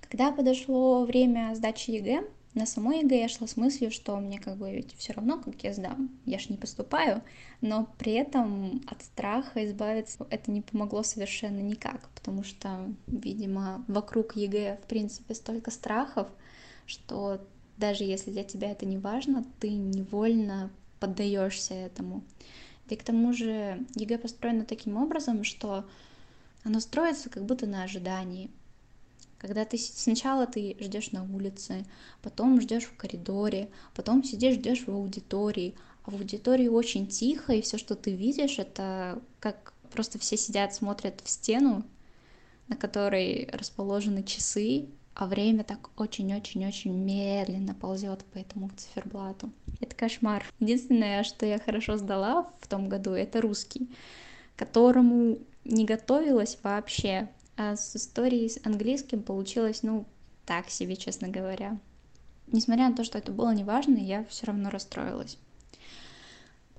Когда 0.00 0.32
подошло 0.32 1.04
время 1.04 1.54
сдачи 1.54 1.90
ЕГЭ, 1.92 2.24
на 2.54 2.66
самой 2.66 3.00
ЕГЭ 3.00 3.20
я 3.20 3.28
шла 3.28 3.46
с 3.46 3.56
мыслью, 3.56 3.90
что 3.90 4.16
мне 4.16 4.38
как 4.38 4.58
бы 4.58 4.70
ведь 4.70 4.94
все 4.98 5.14
равно, 5.14 5.40
как 5.40 5.62
я 5.62 5.72
сдам, 5.72 6.10
я 6.26 6.38
ж 6.38 6.50
не 6.50 6.58
поступаю, 6.58 7.22
но 7.62 7.88
при 7.96 8.12
этом 8.12 8.82
от 8.88 9.02
страха 9.02 9.64
избавиться 9.64 10.26
это 10.28 10.50
не 10.50 10.60
помогло 10.60 11.02
совершенно 11.02 11.60
никак, 11.60 12.10
потому 12.14 12.44
что, 12.44 12.92
видимо, 13.06 13.84
вокруг 13.88 14.36
ЕГЭ, 14.36 14.80
в 14.84 14.86
принципе, 14.86 15.34
столько 15.34 15.70
страхов, 15.70 16.28
что 16.84 17.40
даже 17.76 18.04
если 18.04 18.30
для 18.30 18.44
тебя 18.44 18.70
это 18.70 18.86
не 18.86 18.98
важно, 18.98 19.44
ты 19.60 19.70
невольно 19.70 20.70
поддаешься 21.00 21.74
этому. 21.74 22.22
И 22.88 22.96
к 22.96 23.02
тому 23.02 23.32
же 23.32 23.84
ЕГЭ 23.94 24.18
построено 24.18 24.64
таким 24.64 24.96
образом, 24.96 25.44
что 25.44 25.84
оно 26.64 26.80
строится 26.80 27.30
как 27.30 27.44
будто 27.44 27.66
на 27.66 27.84
ожидании. 27.84 28.50
Когда 29.38 29.64
ты 29.64 29.76
сначала 29.78 30.46
ты 30.46 30.76
ждешь 30.78 31.10
на 31.10 31.24
улице, 31.24 31.84
потом 32.22 32.60
ждешь 32.60 32.84
в 32.84 32.96
коридоре, 32.96 33.70
потом 33.94 34.22
сидишь, 34.22 34.54
ждешь 34.54 34.86
в 34.86 34.90
аудитории, 34.90 35.74
а 36.04 36.12
в 36.12 36.14
аудитории 36.14 36.68
очень 36.68 37.08
тихо, 37.08 37.52
и 37.52 37.62
все, 37.62 37.78
что 37.78 37.96
ты 37.96 38.12
видишь, 38.12 38.58
это 38.58 39.20
как 39.40 39.72
просто 39.92 40.18
все 40.18 40.36
сидят, 40.36 40.74
смотрят 40.74 41.20
в 41.24 41.28
стену, 41.28 41.84
на 42.68 42.76
которой 42.76 43.48
расположены 43.52 44.22
часы, 44.22 44.86
а 45.14 45.26
время 45.26 45.64
так 45.64 45.90
очень-очень-очень 45.96 46.92
медленно 46.92 47.74
ползет 47.74 48.24
по 48.26 48.38
этому 48.38 48.70
циферблату. 48.76 49.50
Это 49.80 49.94
кошмар. 49.94 50.44
Единственное, 50.58 51.22
что 51.22 51.44
я 51.46 51.58
хорошо 51.58 51.96
сдала 51.96 52.50
в 52.60 52.66
том 52.66 52.88
году, 52.88 53.10
это 53.12 53.40
русский, 53.40 53.90
которому 54.56 55.38
не 55.64 55.84
готовилась 55.84 56.58
вообще. 56.62 57.28
А 57.56 57.76
с 57.76 57.94
историей 57.94 58.48
с 58.48 58.58
английским 58.64 59.22
получилось, 59.22 59.82
ну, 59.82 60.06
так 60.46 60.70
себе, 60.70 60.96
честно 60.96 61.28
говоря. 61.28 61.78
Несмотря 62.46 62.88
на 62.88 62.96
то, 62.96 63.04
что 63.04 63.18
это 63.18 63.32
было 63.32 63.54
неважно, 63.54 63.96
я 63.96 64.24
все 64.24 64.46
равно 64.46 64.70
расстроилась. 64.70 65.38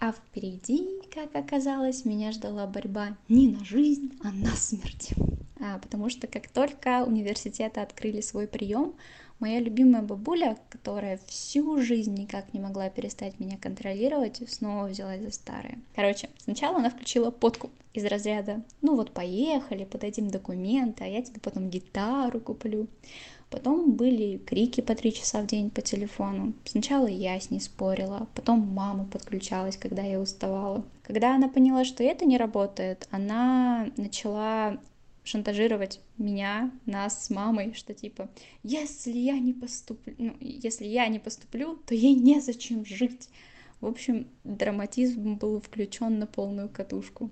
А 0.05 0.11
впереди, 0.11 0.85
как 1.13 1.33
оказалось, 1.33 2.03
меня 2.03 2.33
ждала 2.33 2.67
борьба 2.67 3.15
не 3.29 3.47
на 3.47 3.63
жизнь, 3.63 4.11
а 4.21 4.33
на 4.33 4.53
смерть. 4.53 5.13
А, 5.61 5.79
потому 5.79 6.09
что 6.09 6.27
как 6.27 6.49
только 6.49 7.05
университеты 7.05 7.79
открыли 7.79 8.19
свой 8.19 8.45
прием, 8.45 8.95
моя 9.39 9.59
любимая 9.59 10.01
бабуля, 10.01 10.57
которая 10.69 11.19
всю 11.27 11.81
жизнь 11.81 12.13
никак 12.13 12.53
не 12.53 12.59
могла 12.59 12.89
перестать 12.89 13.39
меня 13.39 13.57
контролировать, 13.57 14.41
снова 14.47 14.87
взялась 14.87 15.21
за 15.21 15.31
старое. 15.31 15.79
Короче, 15.95 16.29
сначала 16.37 16.77
она 16.77 16.89
включила 16.89 17.31
подкуп 17.31 17.71
из 17.93 18.05
разряда 18.05 18.63
«Ну 18.81 18.95
вот 18.95 19.11
поехали, 19.11 19.85
подадим 19.85 20.29
документы, 20.29 21.03
а 21.03 21.07
я 21.07 21.21
тебе 21.21 21.39
потом 21.39 21.69
гитару 21.69 22.39
куплю». 22.39 22.87
Потом 23.53 23.91
были 23.91 24.37
крики 24.37 24.81
по 24.81 24.95
три 24.95 25.13
часа 25.13 25.43
в 25.43 25.45
день 25.45 25.69
по 25.69 25.79
телефону. 25.81 26.53
Сначала 26.65 27.05
я 27.05 27.39
с 27.39 27.51
ней 27.51 27.59
спорила, 27.59 28.27
потом 28.33 28.61
мама 28.61 29.05
подключалась, 29.05 29.77
когда 29.77 30.01
я 30.01 30.19
уставала. 30.19 30.83
Когда 31.03 31.35
она 31.35 31.49
поняла, 31.49 31.85
что 31.85 32.03
это 32.03 32.25
не 32.25 32.37
работает, 32.39 33.07
она 33.11 33.91
начала 33.95 34.79
шантажировать 35.23 36.01
меня, 36.17 36.71
нас 36.85 37.25
с 37.25 37.29
мамой, 37.29 37.73
что 37.73 37.93
типа, 37.93 38.29
если 38.63 39.11
я 39.11 39.39
не 39.39 39.53
поступлю, 39.53 40.13
ну, 40.17 40.35
если 40.39 40.85
я 40.85 41.07
не 41.07 41.19
поступлю, 41.19 41.77
то 41.85 41.95
ей 41.95 42.13
незачем 42.13 42.85
жить. 42.85 43.29
В 43.81 43.85
общем, 43.85 44.27
драматизм 44.43 45.35
был 45.35 45.59
включен 45.59 46.19
на 46.19 46.27
полную 46.27 46.69
катушку. 46.69 47.31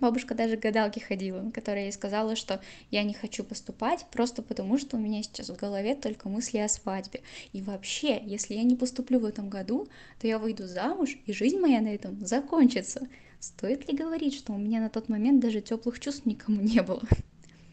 Бабушка 0.00 0.34
даже 0.34 0.56
к 0.56 0.60
гадалке 0.60 1.00
ходила, 1.00 1.50
которая 1.50 1.84
ей 1.84 1.92
сказала, 1.92 2.36
что 2.36 2.60
я 2.90 3.02
не 3.02 3.14
хочу 3.14 3.44
поступать 3.44 4.04
просто 4.10 4.42
потому, 4.42 4.78
что 4.78 4.96
у 4.96 5.00
меня 5.00 5.22
сейчас 5.22 5.48
в 5.48 5.56
голове 5.56 5.94
только 5.94 6.28
мысли 6.28 6.58
о 6.58 6.68
свадьбе. 6.68 7.22
И 7.52 7.62
вообще, 7.62 8.20
если 8.24 8.54
я 8.54 8.62
не 8.62 8.76
поступлю 8.76 9.20
в 9.20 9.24
этом 9.24 9.48
году, 9.48 9.88
то 10.20 10.26
я 10.26 10.38
выйду 10.38 10.66
замуж, 10.66 11.16
и 11.24 11.32
жизнь 11.32 11.58
моя 11.58 11.80
на 11.80 11.94
этом 11.94 12.24
закончится. 12.24 13.08
Стоит 13.40 13.88
ли 13.88 13.96
говорить, 13.96 14.34
что 14.34 14.52
у 14.52 14.58
меня 14.58 14.80
на 14.80 14.88
тот 14.88 15.08
момент 15.08 15.40
даже 15.40 15.60
теплых 15.60 16.00
чувств 16.00 16.26
никому 16.26 16.60
не 16.60 16.82
было? 16.82 17.02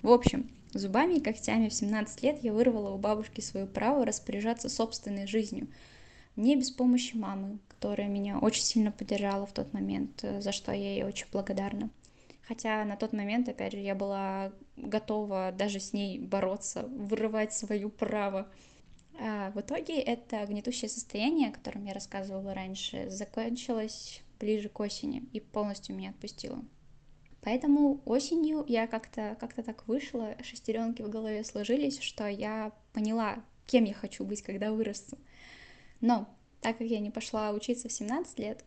В 0.01 0.11
общем, 0.11 0.49
зубами 0.73 1.15
и 1.15 1.21
когтями 1.21 1.69
в 1.69 1.73
17 1.73 2.23
лет 2.23 2.43
я 2.43 2.51
вырвала 2.51 2.93
у 2.93 2.97
бабушки 2.97 3.41
свое 3.41 3.65
право 3.65 4.05
распоряжаться 4.05 4.69
собственной 4.69 5.27
жизнью. 5.27 5.67
Не 6.35 6.55
без 6.55 6.71
помощи 6.71 7.15
мамы, 7.15 7.59
которая 7.67 8.07
меня 8.07 8.39
очень 8.39 8.63
сильно 8.63 8.91
поддержала 8.91 9.45
в 9.45 9.53
тот 9.53 9.71
момент, 9.71 10.25
за 10.39 10.51
что 10.51 10.71
я 10.71 10.93
ей 10.95 11.03
очень 11.03 11.27
благодарна. 11.31 11.89
Хотя 12.41 12.83
на 12.83 12.97
тот 12.97 13.13
момент, 13.13 13.47
опять 13.47 13.73
же, 13.73 13.79
я 13.79 13.95
была 13.95 14.51
готова 14.75 15.53
даже 15.57 15.79
с 15.79 15.93
ней 15.93 16.19
бороться, 16.19 16.83
вырывать 16.87 17.53
свое 17.53 17.87
право. 17.87 18.49
А 19.19 19.51
в 19.51 19.61
итоге 19.61 19.99
это 19.99 20.43
гнетущее 20.45 20.89
состояние, 20.89 21.49
о 21.49 21.53
котором 21.53 21.85
я 21.85 21.93
рассказывала 21.93 22.53
раньше, 22.53 23.09
закончилось 23.11 24.22
ближе 24.39 24.69
к 24.69 24.79
осени 24.79 25.23
и 25.33 25.39
полностью 25.39 25.95
меня 25.95 26.11
отпустило. 26.11 26.63
Поэтому 27.41 28.01
осенью 28.05 28.63
я 28.67 28.87
как-то 28.87 29.35
как 29.39 29.53
так 29.53 29.87
вышла, 29.87 30.35
шестеренки 30.43 31.01
в 31.01 31.09
голове 31.09 31.43
сложились, 31.43 31.99
что 31.99 32.27
я 32.27 32.71
поняла, 32.93 33.43
кем 33.67 33.83
я 33.83 33.93
хочу 33.93 34.23
быть, 34.23 34.41
когда 34.41 34.71
вырасту. 34.71 35.17
Но 35.99 36.27
так 36.61 36.77
как 36.77 36.87
я 36.87 36.99
не 36.99 37.11
пошла 37.11 37.51
учиться 37.51 37.89
в 37.89 37.91
17 37.91 38.39
лет, 38.39 38.63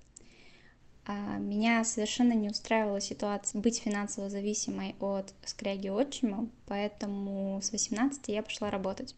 а, 1.06 1.38
меня 1.38 1.84
совершенно 1.84 2.32
не 2.32 2.50
устраивала 2.50 3.00
ситуация 3.00 3.60
быть 3.60 3.78
финансово 3.78 4.28
зависимой 4.28 4.96
от 5.00 5.32
скряги 5.44 5.88
отчима, 5.88 6.50
поэтому 6.66 7.60
с 7.62 7.72
18 7.72 8.28
я 8.28 8.42
пошла 8.42 8.70
работать. 8.70 9.14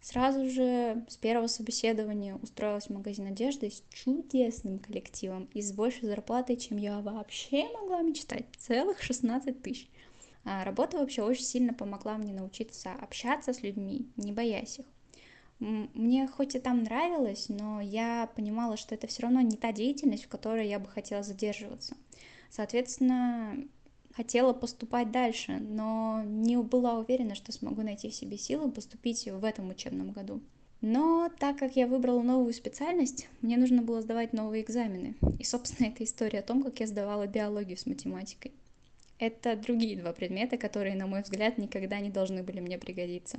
Сразу 0.00 0.48
же 0.48 1.04
с 1.08 1.16
первого 1.18 1.46
собеседования 1.46 2.34
устроилась 2.36 2.86
в 2.86 2.90
магазин 2.90 3.26
одежды 3.26 3.70
с 3.70 3.82
чудесным 3.90 4.78
коллективом 4.78 5.48
и 5.52 5.60
с 5.60 5.72
большей 5.72 6.08
зарплатой, 6.08 6.56
чем 6.56 6.78
я 6.78 7.00
вообще 7.00 7.68
могла 7.68 8.00
мечтать, 8.00 8.46
целых 8.56 9.02
16 9.02 9.60
тысяч. 9.62 9.88
А 10.44 10.64
работа 10.64 10.98
вообще 10.98 11.22
очень 11.22 11.44
сильно 11.44 11.74
помогла 11.74 12.16
мне 12.16 12.32
научиться 12.32 12.92
общаться 12.92 13.52
с 13.52 13.62
людьми, 13.62 14.08
не 14.16 14.32
боясь 14.32 14.78
их. 14.78 14.86
Мне 15.58 16.26
хоть 16.26 16.54
и 16.54 16.58
там 16.58 16.84
нравилось, 16.84 17.50
но 17.50 17.82
я 17.82 18.30
понимала, 18.34 18.78
что 18.78 18.94
это 18.94 19.06
все 19.06 19.22
равно 19.22 19.42
не 19.42 19.58
та 19.58 19.72
деятельность, 19.72 20.24
в 20.24 20.28
которой 20.28 20.66
я 20.66 20.78
бы 20.78 20.88
хотела 20.88 21.22
задерживаться. 21.22 21.94
Соответственно, 22.48 23.68
хотела 24.20 24.52
поступать 24.52 25.10
дальше, 25.10 25.58
но 25.60 26.22
не 26.26 26.58
была 26.58 26.98
уверена, 26.98 27.34
что 27.34 27.52
смогу 27.52 27.80
найти 27.80 28.10
в 28.10 28.14
себе 28.14 28.36
силы 28.36 28.70
поступить 28.70 29.26
в 29.26 29.42
этом 29.42 29.70
учебном 29.70 30.12
году. 30.12 30.42
Но 30.82 31.30
так 31.38 31.58
как 31.58 31.74
я 31.74 31.86
выбрала 31.86 32.20
новую 32.20 32.52
специальность, 32.52 33.30
мне 33.40 33.56
нужно 33.56 33.80
было 33.80 34.02
сдавать 34.02 34.34
новые 34.34 34.62
экзамены. 34.62 35.14
И, 35.38 35.44
собственно, 35.44 35.86
это 35.88 36.04
история 36.04 36.40
о 36.40 36.42
том, 36.42 36.62
как 36.62 36.80
я 36.80 36.86
сдавала 36.86 37.26
биологию 37.26 37.78
с 37.78 37.86
математикой. 37.86 38.52
Это 39.18 39.56
другие 39.56 39.98
два 39.98 40.12
предмета, 40.12 40.58
которые, 40.58 40.96
на 40.96 41.06
мой 41.06 41.22
взгляд, 41.22 41.56
никогда 41.56 41.98
не 41.98 42.10
должны 42.10 42.42
были 42.42 42.60
мне 42.60 42.76
пригодиться. 42.76 43.38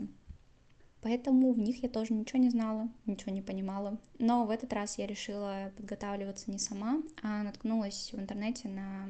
Поэтому 1.02 1.54
в 1.54 1.60
них 1.60 1.84
я 1.84 1.90
тоже 1.90 2.14
ничего 2.14 2.40
не 2.40 2.50
знала, 2.50 2.90
ничего 3.06 3.32
не 3.32 3.44
понимала. 3.44 4.00
Но 4.18 4.46
в 4.46 4.50
этот 4.50 4.74
раз 4.74 4.98
я 4.98 5.06
решила 5.06 5.72
подготавливаться 5.78 6.50
не 6.50 6.58
сама, 6.58 7.04
а 7.22 7.44
наткнулась 7.44 8.12
в 8.14 8.20
интернете 8.20 8.68
на 8.68 9.08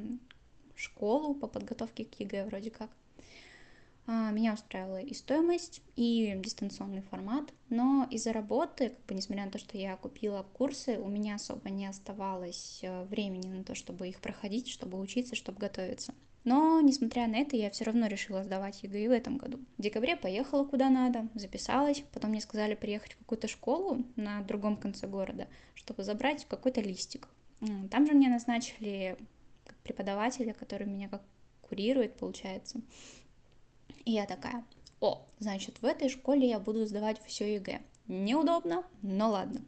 школу 0.81 1.33
по 1.33 1.47
подготовке 1.47 2.05
к 2.05 2.19
ЕГЭ 2.19 2.45
вроде 2.45 2.71
как. 2.71 2.89
А, 4.07 4.31
меня 4.31 4.53
устраивала 4.53 4.99
и 4.99 5.13
стоимость, 5.13 5.81
и 5.95 6.33
дистанционный 6.43 7.01
формат, 7.03 7.53
но 7.69 8.07
из-за 8.09 8.33
работы, 8.33 8.89
как 8.89 9.05
бы 9.05 9.13
несмотря 9.13 9.45
на 9.45 9.51
то, 9.51 9.59
что 9.59 9.77
я 9.77 9.95
купила 9.95 10.45
курсы, 10.53 10.97
у 10.97 11.07
меня 11.07 11.35
особо 11.35 11.69
не 11.69 11.85
оставалось 11.85 12.79
э, 12.81 13.03
времени 13.05 13.47
на 13.47 13.63
то, 13.63 13.75
чтобы 13.75 14.09
их 14.09 14.19
проходить, 14.19 14.69
чтобы 14.69 14.99
учиться, 14.99 15.35
чтобы 15.35 15.59
готовиться. 15.59 16.13
Но, 16.43 16.81
несмотря 16.81 17.27
на 17.27 17.35
это, 17.35 17.55
я 17.55 17.69
все 17.69 17.83
равно 17.83 18.07
решила 18.07 18.43
сдавать 18.43 18.81
ЕГЭ 18.81 19.09
в 19.09 19.11
этом 19.11 19.37
году. 19.37 19.59
В 19.77 19.81
декабре 19.81 20.15
поехала 20.15 20.65
куда 20.65 20.89
надо, 20.89 21.27
записалась, 21.35 22.03
потом 22.11 22.31
мне 22.31 22.41
сказали 22.41 22.73
приехать 22.73 23.13
в 23.13 23.19
какую-то 23.19 23.47
школу 23.47 24.03
на 24.15 24.41
другом 24.41 24.77
конце 24.77 25.05
города, 25.05 25.47
чтобы 25.75 26.03
забрать 26.03 26.45
какой-то 26.49 26.81
листик. 26.81 27.27
Там 27.91 28.07
же 28.07 28.13
мне 28.13 28.27
назначили 28.27 29.17
преподавателя, 29.83 30.53
который 30.53 30.87
меня 30.87 31.09
как 31.09 31.21
курирует, 31.61 32.15
получается. 32.17 32.81
И 34.05 34.11
я 34.11 34.25
такая, 34.25 34.65
о, 34.99 35.25
значит, 35.39 35.81
в 35.81 35.85
этой 35.85 36.09
школе 36.09 36.49
я 36.49 36.59
буду 36.59 36.85
сдавать 36.85 37.21
все 37.25 37.55
ЕГЭ. 37.55 37.81
Неудобно, 38.07 38.83
но 39.01 39.29
ладно. 39.29 39.61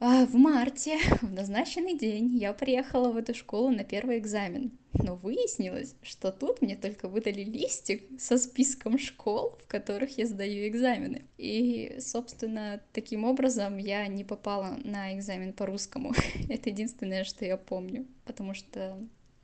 А 0.00 0.26
в 0.26 0.34
марте, 0.34 0.98
в 1.22 1.32
назначенный 1.32 1.98
день, 1.98 2.36
я 2.36 2.52
приехала 2.52 3.10
в 3.10 3.16
эту 3.16 3.34
школу 3.34 3.70
на 3.70 3.82
первый 3.82 4.18
экзамен. 4.18 4.70
Но 4.92 5.16
выяснилось, 5.16 5.94
что 6.02 6.30
тут 6.30 6.62
мне 6.62 6.76
только 6.76 7.08
выдали 7.08 7.42
листик 7.42 8.04
со 8.20 8.38
списком 8.38 8.98
школ, 8.98 9.58
в 9.62 9.66
которых 9.66 10.16
я 10.16 10.26
сдаю 10.26 10.68
экзамены. 10.68 11.24
И, 11.36 11.96
собственно, 12.00 12.80
таким 12.92 13.24
образом 13.24 13.76
я 13.76 14.06
не 14.06 14.24
попала 14.24 14.78
на 14.84 15.16
экзамен 15.16 15.52
по 15.52 15.66
русскому. 15.66 16.12
Это 16.48 16.70
единственное, 16.70 17.24
что 17.24 17.44
я 17.44 17.56
помню, 17.56 18.06
потому 18.24 18.54
что 18.54 18.98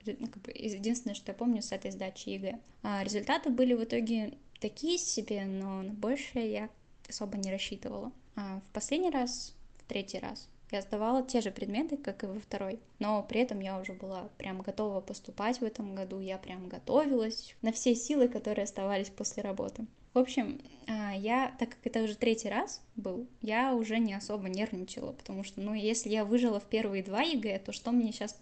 ну, 0.06 0.26
как 0.26 0.42
бы, 0.42 0.52
единственное, 0.54 1.14
что 1.14 1.32
я 1.32 1.34
помню 1.36 1.62
с 1.62 1.72
этой 1.72 1.90
сдачи 1.90 2.28
ЕГЭ. 2.28 2.60
А 2.82 3.02
результаты 3.02 3.50
были 3.50 3.74
в 3.74 3.82
итоге 3.82 4.34
такие 4.60 4.98
себе, 4.98 5.44
но 5.46 5.82
на 5.82 5.92
большее 5.92 6.52
я 6.52 6.70
особо 7.08 7.38
не 7.38 7.50
рассчитывала. 7.50 8.12
А 8.36 8.60
в 8.60 8.72
последний 8.72 9.10
раз 9.10 9.54
третий 9.88 10.18
раз. 10.18 10.48
Я 10.70 10.82
сдавала 10.82 11.22
те 11.22 11.40
же 11.40 11.50
предметы, 11.50 11.96
как 11.96 12.24
и 12.24 12.26
во 12.26 12.40
второй, 12.40 12.80
но 12.98 13.22
при 13.22 13.40
этом 13.40 13.60
я 13.60 13.78
уже 13.78 13.92
была 13.92 14.28
прям 14.38 14.60
готова 14.60 15.00
поступать 15.00 15.60
в 15.60 15.64
этом 15.64 15.94
году, 15.94 16.18
я 16.18 16.38
прям 16.38 16.68
готовилась 16.68 17.54
на 17.62 17.70
все 17.70 17.94
силы, 17.94 18.28
которые 18.28 18.64
оставались 18.64 19.10
после 19.10 19.42
работы. 19.42 19.86
В 20.14 20.18
общем, 20.18 20.60
а, 20.86 21.12
я, 21.14 21.54
так 21.58 21.70
как 21.70 21.78
это 21.84 22.02
уже 22.02 22.14
третий 22.16 22.48
раз 22.48 22.80
был, 22.94 23.26
я 23.42 23.74
уже 23.74 23.98
не 23.98 24.14
особо 24.14 24.48
нервничала, 24.48 25.12
потому 25.12 25.44
что, 25.44 25.60
ну, 25.60 25.74
если 25.74 26.10
я 26.10 26.24
выжила 26.24 26.60
в 26.60 26.64
первые 26.64 27.02
два 27.02 27.22
ЕГЭ, 27.22 27.58
то 27.58 27.72
что 27.72 27.90
мне 27.90 28.12
сейчас, 28.12 28.38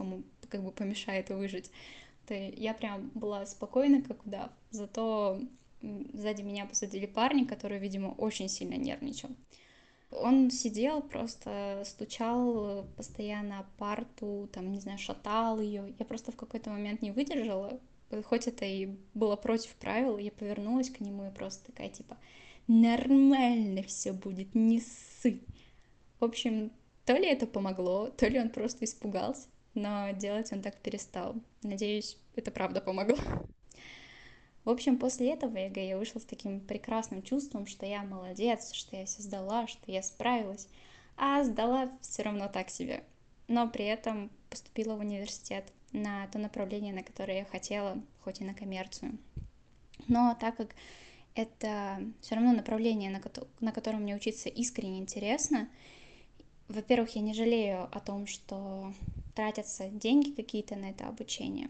как 0.48 0.62
бы 0.62 0.70
помешает 0.70 1.30
выжить? 1.30 1.70
То 2.26 2.34
я 2.34 2.74
прям 2.74 3.10
была 3.14 3.46
спокойна, 3.46 4.02
как 4.02 4.24
удав. 4.24 4.50
Зато 4.70 5.40
сзади 6.12 6.42
меня 6.42 6.66
посадили 6.66 7.06
парня, 7.06 7.46
который, 7.46 7.78
видимо, 7.78 8.08
очень 8.08 8.48
сильно 8.48 8.74
нервничал. 8.74 9.30
Он 10.12 10.50
сидел, 10.50 11.02
просто 11.02 11.82
стучал 11.86 12.84
постоянно 12.96 13.60
о 13.60 13.66
парту, 13.78 14.48
там, 14.52 14.70
не 14.70 14.80
знаю, 14.80 14.98
шатал 14.98 15.60
ее. 15.60 15.94
Я 15.98 16.04
просто 16.04 16.32
в 16.32 16.36
какой-то 16.36 16.70
момент 16.70 17.02
не 17.02 17.10
выдержала, 17.10 17.80
хоть 18.24 18.46
это 18.46 18.64
и 18.64 18.90
было 19.14 19.36
против 19.36 19.74
правил, 19.76 20.18
я 20.18 20.30
повернулась 20.30 20.90
к 20.90 21.00
нему 21.00 21.26
и 21.26 21.34
просто 21.34 21.64
такая, 21.64 21.88
типа, 21.88 22.18
нормально 22.68 23.82
все 23.82 24.12
будет, 24.12 24.54
не 24.54 24.80
ссы. 24.80 25.40
В 26.20 26.24
общем, 26.24 26.72
то 27.06 27.14
ли 27.14 27.26
это 27.26 27.46
помогло, 27.46 28.10
то 28.10 28.28
ли 28.28 28.38
он 28.38 28.50
просто 28.50 28.84
испугался, 28.84 29.48
но 29.74 30.10
делать 30.12 30.52
он 30.52 30.60
так 30.62 30.76
перестал. 30.80 31.36
Надеюсь, 31.62 32.18
это 32.36 32.50
правда 32.50 32.80
помогло. 32.80 33.16
В 34.64 34.70
общем, 34.70 34.96
после 34.98 35.32
этого 35.32 35.56
ЕГЭ 35.56 35.88
я 35.88 35.98
вышла 35.98 36.20
с 36.20 36.24
таким 36.24 36.60
прекрасным 36.60 37.22
чувством, 37.22 37.66
что 37.66 37.84
я 37.84 38.02
молодец, 38.04 38.72
что 38.72 38.96
я 38.96 39.06
все 39.06 39.22
сдала, 39.22 39.66
что 39.66 39.90
я 39.90 40.02
справилась. 40.02 40.68
А 41.16 41.42
сдала 41.42 41.90
все 42.00 42.22
равно 42.22 42.48
так 42.48 42.70
себе. 42.70 43.02
Но 43.48 43.68
при 43.68 43.84
этом 43.84 44.30
поступила 44.50 44.94
в 44.94 45.00
университет 45.00 45.64
на 45.92 46.26
то 46.28 46.38
направление, 46.38 46.94
на 46.94 47.02
которое 47.02 47.38
я 47.38 47.44
хотела, 47.44 48.00
хоть 48.22 48.40
и 48.40 48.44
на 48.44 48.54
коммерцию. 48.54 49.18
Но 50.06 50.36
так 50.38 50.56
как 50.56 50.74
это 51.34 52.00
все 52.20 52.36
равно 52.36 52.52
направление, 52.52 53.10
на, 53.10 53.20
ко- 53.20 53.46
на 53.60 53.72
котором 53.72 54.02
мне 54.02 54.14
учиться 54.14 54.48
искренне 54.48 54.98
интересно, 54.98 55.68
во-первых, 56.68 57.16
я 57.16 57.22
не 57.22 57.34
жалею 57.34 57.88
о 57.90 58.00
том, 58.00 58.26
что 58.26 58.92
тратятся 59.34 59.88
деньги 59.88 60.30
какие-то 60.30 60.76
на 60.76 60.90
это 60.90 61.08
обучение 61.08 61.68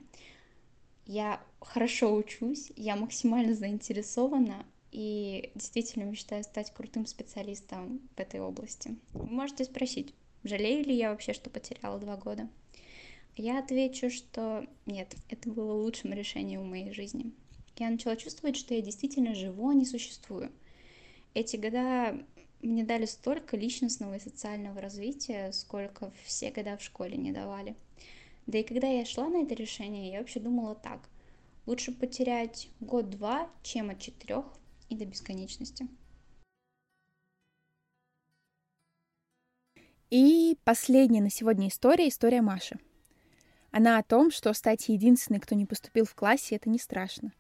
я 1.07 1.41
хорошо 1.61 2.15
учусь, 2.15 2.73
я 2.77 2.97
максимально 2.97 3.55
заинтересована 3.55 4.65
и 4.91 5.51
действительно 5.55 6.05
мечтаю 6.05 6.45
стать 6.45 6.73
крутым 6.73 7.07
специалистом 7.07 8.01
в 8.15 8.21
этой 8.21 8.41
области. 8.41 8.97
Вы 9.13 9.27
можете 9.27 9.65
спросить, 9.65 10.15
жалею 10.45 10.85
ли 10.85 10.95
я 10.95 11.11
вообще, 11.11 11.33
что 11.33 11.51
потеряла 11.51 11.99
два 11.99 12.17
года? 12.17 12.49
Я 13.37 13.59
отвечу, 13.59 14.11
что 14.11 14.67
нет, 14.85 15.17
это 15.31 15.49
было 15.51 15.73
лучшим 15.73 16.13
решением 16.13 16.63
в 16.63 16.71
моей 16.71 16.93
жизни. 16.93 17.33
Я 17.79 17.89
начала 17.89 18.17
чувствовать, 18.17 18.57
что 18.57 18.75
я 18.75 18.83
действительно 18.83 19.35
живу, 19.35 19.71
а 19.71 19.75
не 19.75 19.87
существую. 19.87 20.53
Эти 21.33 21.57
года 21.57 22.23
мне 22.61 22.85
дали 22.85 23.07
столько 23.07 23.57
личностного 23.57 24.17
и 24.17 24.21
социального 24.21 24.81
развития, 24.81 25.51
сколько 25.53 26.13
все 26.25 26.51
года 26.51 26.77
в 26.77 26.83
школе 26.83 27.17
не 27.17 27.33
давали. 27.33 27.75
Да 28.47 28.59
и 28.59 28.63
когда 28.63 28.89
я 28.89 29.05
шла 29.05 29.29
на 29.29 29.43
это 29.43 29.55
решение, 29.55 30.13
я 30.13 30.19
вообще 30.19 30.41
думала 30.41 30.75
так. 30.75 31.09
Лучше 31.67 31.93
потерять 31.93 32.69
год-два, 32.81 33.49
чем 33.63 33.91
от 33.91 34.01
четырех 34.01 34.47
и 34.89 34.97
до 34.97 35.05
бесконечности. 35.05 35.87
И 40.11 40.59
последняя 40.65 41.23
на 41.23 41.31
сегодня 41.31 41.69
история— 41.69 42.09
история 42.09 42.43
Маши. 42.43 42.79
Она 43.71 43.97
о 43.97 44.03
том, 44.03 44.31
что 44.31 44.53
стать 44.53 44.91
единственной, 44.91 45.41
кто 45.41 45.55
не 45.55 45.65
поступил 45.65 46.05
в 46.05 46.15
классе, 46.15 46.57
это 46.57 46.69
не 46.69 46.79
страшно. 46.79 47.33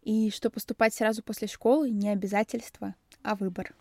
И 0.00 0.30
что 0.30 0.48
поступать 0.48 0.94
сразу 0.94 1.22
после 1.22 1.48
школы 1.48 1.90
не 1.90 2.08
обязательство, 2.08 2.94
а 3.22 3.34
выбор. 3.34 3.74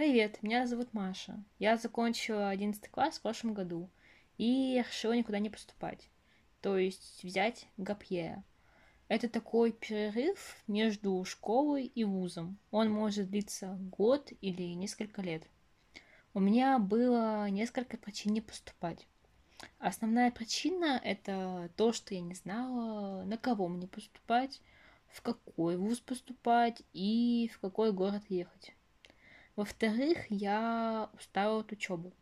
Привет, 0.00 0.42
меня 0.42 0.66
зовут 0.66 0.94
Маша. 0.94 1.44
Я 1.58 1.76
закончила 1.76 2.48
11 2.48 2.88
класс 2.88 3.18
в 3.18 3.20
прошлом 3.20 3.52
году 3.52 3.90
и 4.38 4.82
решила 4.88 5.12
никуда 5.12 5.38
не 5.40 5.50
поступать. 5.50 6.08
То 6.62 6.78
есть 6.78 7.22
взять 7.22 7.66
гапье. 7.76 8.42
Это 9.08 9.28
такой 9.28 9.72
перерыв 9.72 10.56
между 10.66 11.22
школой 11.26 11.84
и 11.84 12.04
вузом. 12.04 12.56
Он 12.70 12.90
может 12.90 13.28
длиться 13.28 13.76
год 13.78 14.32
или 14.40 14.72
несколько 14.72 15.20
лет. 15.20 15.42
У 16.32 16.40
меня 16.40 16.78
было 16.78 17.50
несколько 17.50 17.98
причин 17.98 18.32
не 18.32 18.40
поступать. 18.40 19.06
Основная 19.78 20.30
причина— 20.30 20.98
это 21.04 21.70
то, 21.76 21.92
что 21.92 22.14
я 22.14 22.22
не 22.22 22.32
знала, 22.32 23.22
на 23.24 23.36
кого 23.36 23.68
мне 23.68 23.86
поступать, 23.86 24.62
в 25.08 25.20
какой 25.20 25.76
вуз 25.76 26.00
поступать 26.00 26.80
и 26.94 27.50
в 27.52 27.60
какой 27.60 27.92
город 27.92 28.22
ехать. 28.30 28.72
Во-вторых, 29.60 30.24
я 30.30 31.10
устала 31.12 31.60
от 31.60 31.70
учебы. 31.70 32.14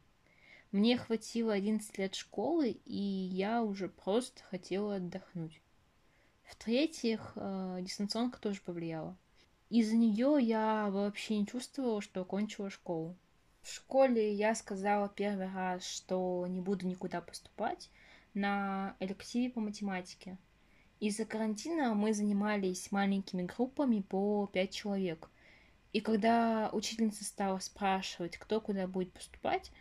Мне 0.72 0.98
хватило 0.98 1.52
11 1.52 1.96
лет 1.96 2.16
школы, 2.16 2.80
и 2.84 3.00
я 3.00 3.62
уже 3.62 3.88
просто 3.88 4.42
хотела 4.42 4.96
отдохнуть. 4.96 5.62
В-третьих, 6.42 7.34
э, 7.36 7.78
дистанционка 7.82 8.40
тоже 8.40 8.60
повлияла. 8.60 9.16
Из-за 9.70 9.94
нее 9.94 10.38
я 10.40 10.88
вообще 10.90 11.38
не 11.38 11.46
чувствовала, 11.46 12.02
что 12.02 12.22
окончила 12.22 12.70
школу. 12.70 13.14
В 13.62 13.72
школе 13.72 14.34
я 14.34 14.56
сказала 14.56 15.08
первый 15.08 15.46
раз, 15.46 15.86
что 15.86 16.44
не 16.48 16.60
буду 16.60 16.88
никуда 16.88 17.20
поступать 17.20 17.88
на 18.34 18.96
элективе 18.98 19.48
по 19.52 19.60
математике. 19.60 20.38
Из-за 20.98 21.24
карантина 21.24 21.94
мы 21.94 22.14
занимались 22.14 22.90
маленькими 22.90 23.44
группами 23.44 24.00
по 24.00 24.48
5 24.52 24.74
человек– 24.74 25.30
и 25.92 26.00
когда 26.00 26.70
учительница 26.72 27.24
стала 27.24 27.58
спрашивать, 27.58 28.36
кто 28.36 28.60
куда 28.60 28.86
будет 28.86 29.12
поступать, 29.12 29.72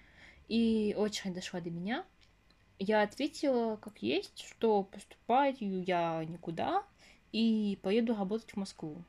и 0.48 0.96
очередь 0.98 1.34
дошла 1.34 1.60
до 1.60 1.70
меня, 1.70 2.06
я 2.80 3.02
ответила, 3.02 3.76
как 3.76 4.02
есть, 4.02 4.40
что 4.40 4.84
поступать 4.84 5.58
я 5.60 6.24
никуда 6.26 6.84
и 7.32 7.78
поеду 7.82 8.16
работать 8.16 8.52
в 8.52 8.58
Москву. 8.58 9.04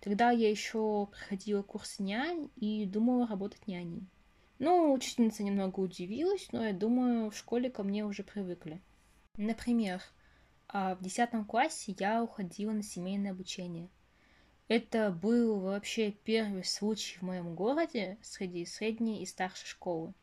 Тогда 0.00 0.30
я 0.30 0.50
еще 0.50 1.06
проходила 1.06 1.62
курс 1.62 1.98
нянь 1.98 2.50
и 2.56 2.86
думала 2.86 3.26
работать 3.26 3.66
няней. 3.66 4.06
Ну, 4.58 4.92
учительница 4.92 5.42
немного 5.42 5.80
удивилась, 5.80 6.48
но 6.52 6.64
я 6.64 6.72
думаю, 6.72 7.30
в 7.30 7.36
школе 7.36 7.70
ко 7.70 7.82
мне 7.82 8.04
уже 8.04 8.24
привыкли. 8.24 8.82
Например, 9.36 10.02
а, 10.68 10.96
в 10.96 11.02
десятом 11.02 11.44
классе 11.44 11.94
я 11.98 12.22
уходила 12.22 12.72
на 12.72 12.82
семейное 12.82 13.30
обучение– 13.32 13.88
это 14.70 15.10
был 15.10 15.58
вообще 15.58 16.12
первый 16.12 16.62
случай 16.62 17.18
в 17.18 17.22
моем 17.22 17.56
городе 17.56 18.18
среди 18.22 18.64
средней 18.64 19.20
и 19.20 19.26
старшей 19.26 19.66
школы. 19.66 20.14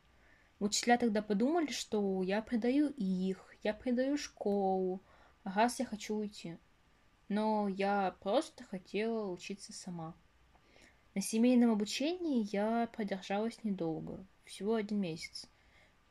Учителя 0.59 0.97
тогда 0.97 1.21
подумали, 1.21 1.69
что 1.73 2.23
я 2.23 2.41
предаю 2.41 2.93
их, 2.95 3.53
я 3.61 3.73
предаю 3.73 4.17
школу, 4.17 5.03
раз 5.43 5.79
я 5.79 5.85
хочу 5.85 6.15
уйти. 6.15 6.57
Но 7.27 7.67
я 7.67 8.15
просто 8.21 8.63
хотела 8.63 9.29
учиться 9.29 9.73
сама. 9.73 10.15
На 11.13 11.19
семейном 11.19 11.71
обучении 11.71 12.47
я 12.49 12.87
продержалась 12.93 13.61
недолго, 13.65 14.25
всего 14.45 14.75
один 14.75 15.01
месяц, 15.01 15.49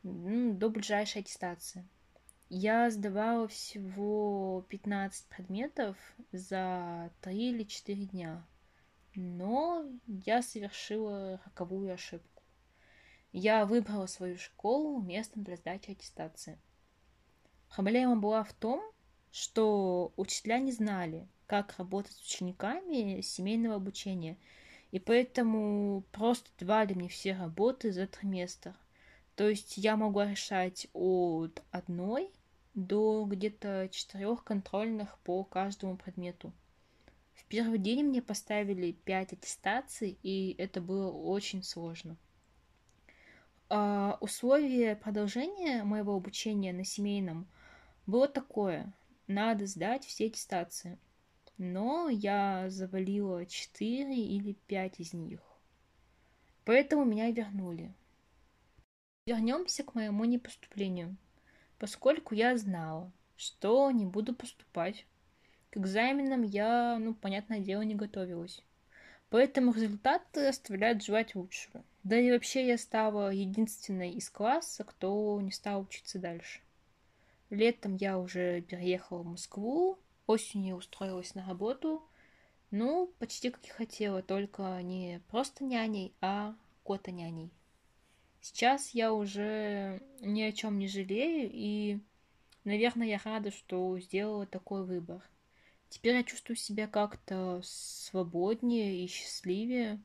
до 0.03 0.69
ближайшей 0.69 1.23
аттестации. 1.23 1.89
Я 2.49 2.91
сдавала 2.91 3.49
всего 3.49 4.65
15 4.69 5.27
предметов 5.27 5.97
за 6.31 7.11
3 7.23 7.51
или 7.51 7.65
4 7.65 8.05
дня. 8.07 8.47
Но 9.17 9.85
я 10.07 10.43
совершила 10.43 11.41
роковую 11.45 11.93
ошибку. 11.93 12.43
Я 13.33 13.67
выбрала 13.67 14.07
свою 14.07 14.39
школу 14.39 15.01
местом 15.03 15.43
для 15.43 15.57
сдачи 15.57 15.91
аттестации. 15.91 16.59
Проблема 17.75 18.15
была 18.15 18.45
в 18.45 18.53
том, 18.53 18.81
что 19.33 20.13
учителя 20.17 20.61
не 20.61 20.71
знали, 20.71 21.27
как 21.47 21.77
работать 21.79 22.13
с 22.13 22.23
учениками 22.23 23.21
семейного 23.23 23.75
обучения, 23.75 24.39
и 24.93 25.01
поэтому 25.01 26.05
просто 26.13 26.49
давали 26.61 26.95
мне 26.95 27.09
все 27.09 27.35
работы 27.35 27.93
за 27.93 28.07
триместр. 28.07 28.75
То 29.35 29.49
есть 29.49 29.77
я 29.77 29.97
могла 29.97 30.31
решать 30.31 30.87
от 30.95 31.63
одной 31.71 32.31
до 32.77 33.25
где-то 33.25 33.89
четырех 33.91 34.45
контрольных 34.45 35.19
по 35.21 35.43
каждому 35.45 35.97
предмету. 35.97 36.53
В 37.35 37.45
первый 37.47 37.79
день 37.79 38.05
мне 38.05 38.21
поставили 38.21 38.93
пять 38.93 39.33
аттестаций, 39.33 40.19
и 40.23 40.55
это 40.59 40.81
было 40.81 41.11
очень 41.11 41.63
сложно. 41.63 42.17
А 43.69 44.19
условие 44.21 44.95
продолжения 44.95 45.83
моего 45.85 46.15
обучения 46.15 46.73
на 46.73 46.85
семейном 46.85 47.49
было 48.07 48.29
такое. 48.29 48.93
Надо 49.27 49.67
сдать 49.67 50.05
все 50.05 50.27
аттестации. 50.27 50.99
Но 51.59 52.11
я 52.11 52.67
завалила 52.69 53.47
четыре 53.47 54.23
или 54.23 54.53
пять 54.67 55.01
из 55.01 55.15
них. 55.15 55.41
Поэтому 56.67 57.05
меня 57.05 57.31
вернули. 57.31 57.95
Вернемся 59.27 59.83
к 59.83 59.95
моему 59.95 60.27
непоступлению 60.27 61.17
поскольку 61.79 62.35
я 62.35 62.57
знала, 62.57 63.13
что 63.37 63.91
не 63.91 64.07
буду 64.07 64.35
поступать. 64.35 65.07
К 65.71 65.79
экзаменам 65.79 66.43
я, 66.43 66.99
ну, 66.99 67.15
понятное 67.15 67.61
дело, 67.61 67.83
не 67.83 67.95
готовилась. 67.95 68.63
Поэтому 69.29 69.73
результаты 69.73 70.47
оставляют 70.47 71.05
желать 71.05 71.35
лучшего. 71.35 71.85
Да 72.05 72.17
и 72.17 72.31
вообще 72.31 72.67
я 72.67 72.79
стала 72.79 73.31
единственной 73.31 74.13
из 74.13 74.31
класса, 74.31 74.85
кто 74.85 75.41
не 75.41 75.51
стал 75.51 75.83
учиться 75.83 76.19
дальше. 76.19 76.61
Летом 77.51 77.97
я 77.97 78.19
уже 78.19 78.61
переехала 78.63 79.23
в 79.23 79.27
Москву, 79.27 79.99
осенью 80.27 80.77
устроилась 80.77 81.35
на 81.35 81.47
работу. 81.47 82.03
Ну, 82.71 83.13
почти 83.19 83.51
как 83.51 83.65
и 83.67 83.71
хотела, 83.71 84.23
только 84.23 84.81
не 84.83 85.21
просто 85.29 85.65
няней, 85.65 86.15
а 86.21 86.55
кота-няней. 86.85 87.51
Сейчас 88.41 88.91
я 88.91 89.13
уже 89.13 90.01
ни 90.21 90.43
о 90.43 90.53
чем 90.53 90.79
не 90.79 90.89
жалею, 90.89 91.51
и, 91.53 91.99
наверное, 92.65 93.09
я 93.09 93.21
рада, 93.25 93.51
что 93.51 93.99
сделала 93.99 94.47
такой 94.47 94.85
выбор. 94.85 95.23
Теперь 95.89 96.17
я 96.17 96.23
чувствую 96.23 96.57
себя 96.57 96.87
как-то 96.87 97.61
свободнее 97.65 99.05
и 99.05 99.07
счастливее. 99.09 100.01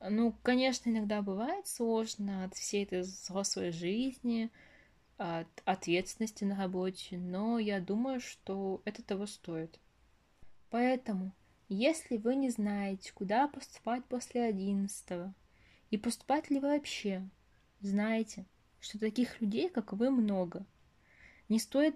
Ну, 0.00 0.34
конечно, 0.42 0.90
иногда 0.90 1.22
бывает 1.22 1.66
сложно 1.66 2.44
от 2.44 2.54
всей 2.54 2.84
этой 2.84 3.00
взрослой 3.00 3.70
жизни, 3.70 4.50
от 5.16 5.48
ответственности 5.64 6.44
на 6.44 6.56
работе, 6.56 7.18
но 7.18 7.58
я 7.58 7.80
думаю, 7.80 8.20
что 8.20 8.82
это 8.84 9.02
того 9.02 9.26
стоит. 9.26 9.78
Поэтому, 10.70 11.32
если 11.68 12.16
вы 12.16 12.34
не 12.34 12.50
знаете, 12.50 13.12
куда 13.14 13.48
поступать 13.48 14.04
после 14.06 14.42
одиннадцатого, 14.42 15.34
и 15.94 15.96
поступать 15.96 16.50
ли 16.50 16.58
вообще, 16.58 17.22
Знайте, 17.80 18.46
что 18.80 18.98
таких 18.98 19.42
людей, 19.42 19.68
как 19.68 19.92
вы, 19.92 20.10
много. 20.10 20.64
Не 21.50 21.58
стоит 21.58 21.94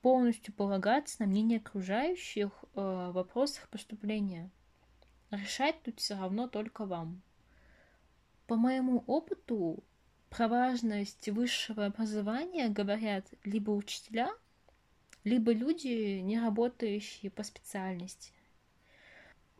полностью 0.00 0.54
полагаться 0.54 1.16
на 1.18 1.26
мнение 1.26 1.58
окружающих 1.58 2.52
э, 2.62 2.80
в 2.80 3.12
вопросах 3.12 3.68
поступления. 3.68 4.48
Решать 5.32 5.82
тут 5.82 5.98
все 5.98 6.14
равно 6.14 6.46
только 6.46 6.86
вам. 6.86 7.20
По 8.46 8.54
моему 8.54 9.02
опыту, 9.08 9.82
про 10.30 10.46
важность 10.46 11.28
высшего 11.28 11.86
образования 11.86 12.68
говорят 12.68 13.26
либо 13.42 13.72
учителя, 13.72 14.30
либо 15.24 15.52
люди, 15.52 16.20
не 16.20 16.38
работающие 16.38 17.28
по 17.28 17.42
специальности. 17.42 18.32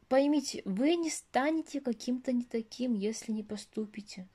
Поймите, 0.08 0.62
вы 0.64 0.96
не 0.96 1.10
станете 1.10 1.80
каким-то 1.80 2.32
не 2.32 2.44
таким, 2.44 2.94
если 2.94 3.32
не 3.32 3.42
поступите. 3.42 4.28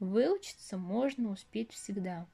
Выучиться 0.00 0.76
можно 0.76 1.30
успеть 1.30 1.72
всегда. 1.72 2.26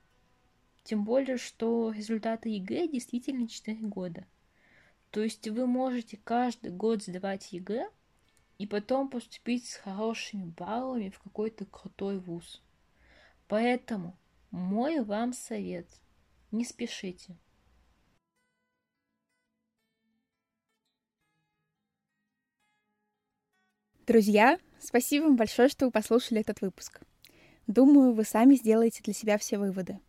Тем 0.83 1.05
более, 1.05 1.37
что 1.37 1.93
результаты 1.93 2.49
ЕГЭ 2.49 2.89
действительно 2.89 3.47
4 3.49 3.77
года. 3.83 4.27
То 5.11 5.23
есть 5.23 5.47
вы 5.49 5.67
можете 5.67 6.17
каждый 6.17 6.71
год 6.71 7.03
сдавать 7.03 7.53
ЕГЭ 7.53 7.91
и 8.59 8.67
потом 8.67 9.09
поступить 9.11 9.67
с 9.67 9.77
хорошими 9.77 10.45
баллами 10.45 11.11
в 11.11 11.19
какой-то 11.19 11.67
крутой 11.67 12.19
вуз. 12.19 12.63
Поэтому 13.47 14.17
мой 14.51 15.01
вам 15.01 15.33
совет– 15.33 15.87
не 16.51 16.65
спешите. 16.65 17.37
Друзья, 24.11 24.59
спасибо 24.81 25.27
вам 25.27 25.37
большое, 25.37 25.69
что 25.69 25.85
вы 25.85 25.93
послушали 25.93 26.41
этот 26.41 26.63
выпуск. 26.63 27.01
Думаю, 27.69 28.13
вы 28.13 28.25
сами 28.25 28.57
сделаете 28.57 29.05
для 29.05 29.15
себя 29.15 29.39
все 29.39 29.57
выводы. 29.57 30.01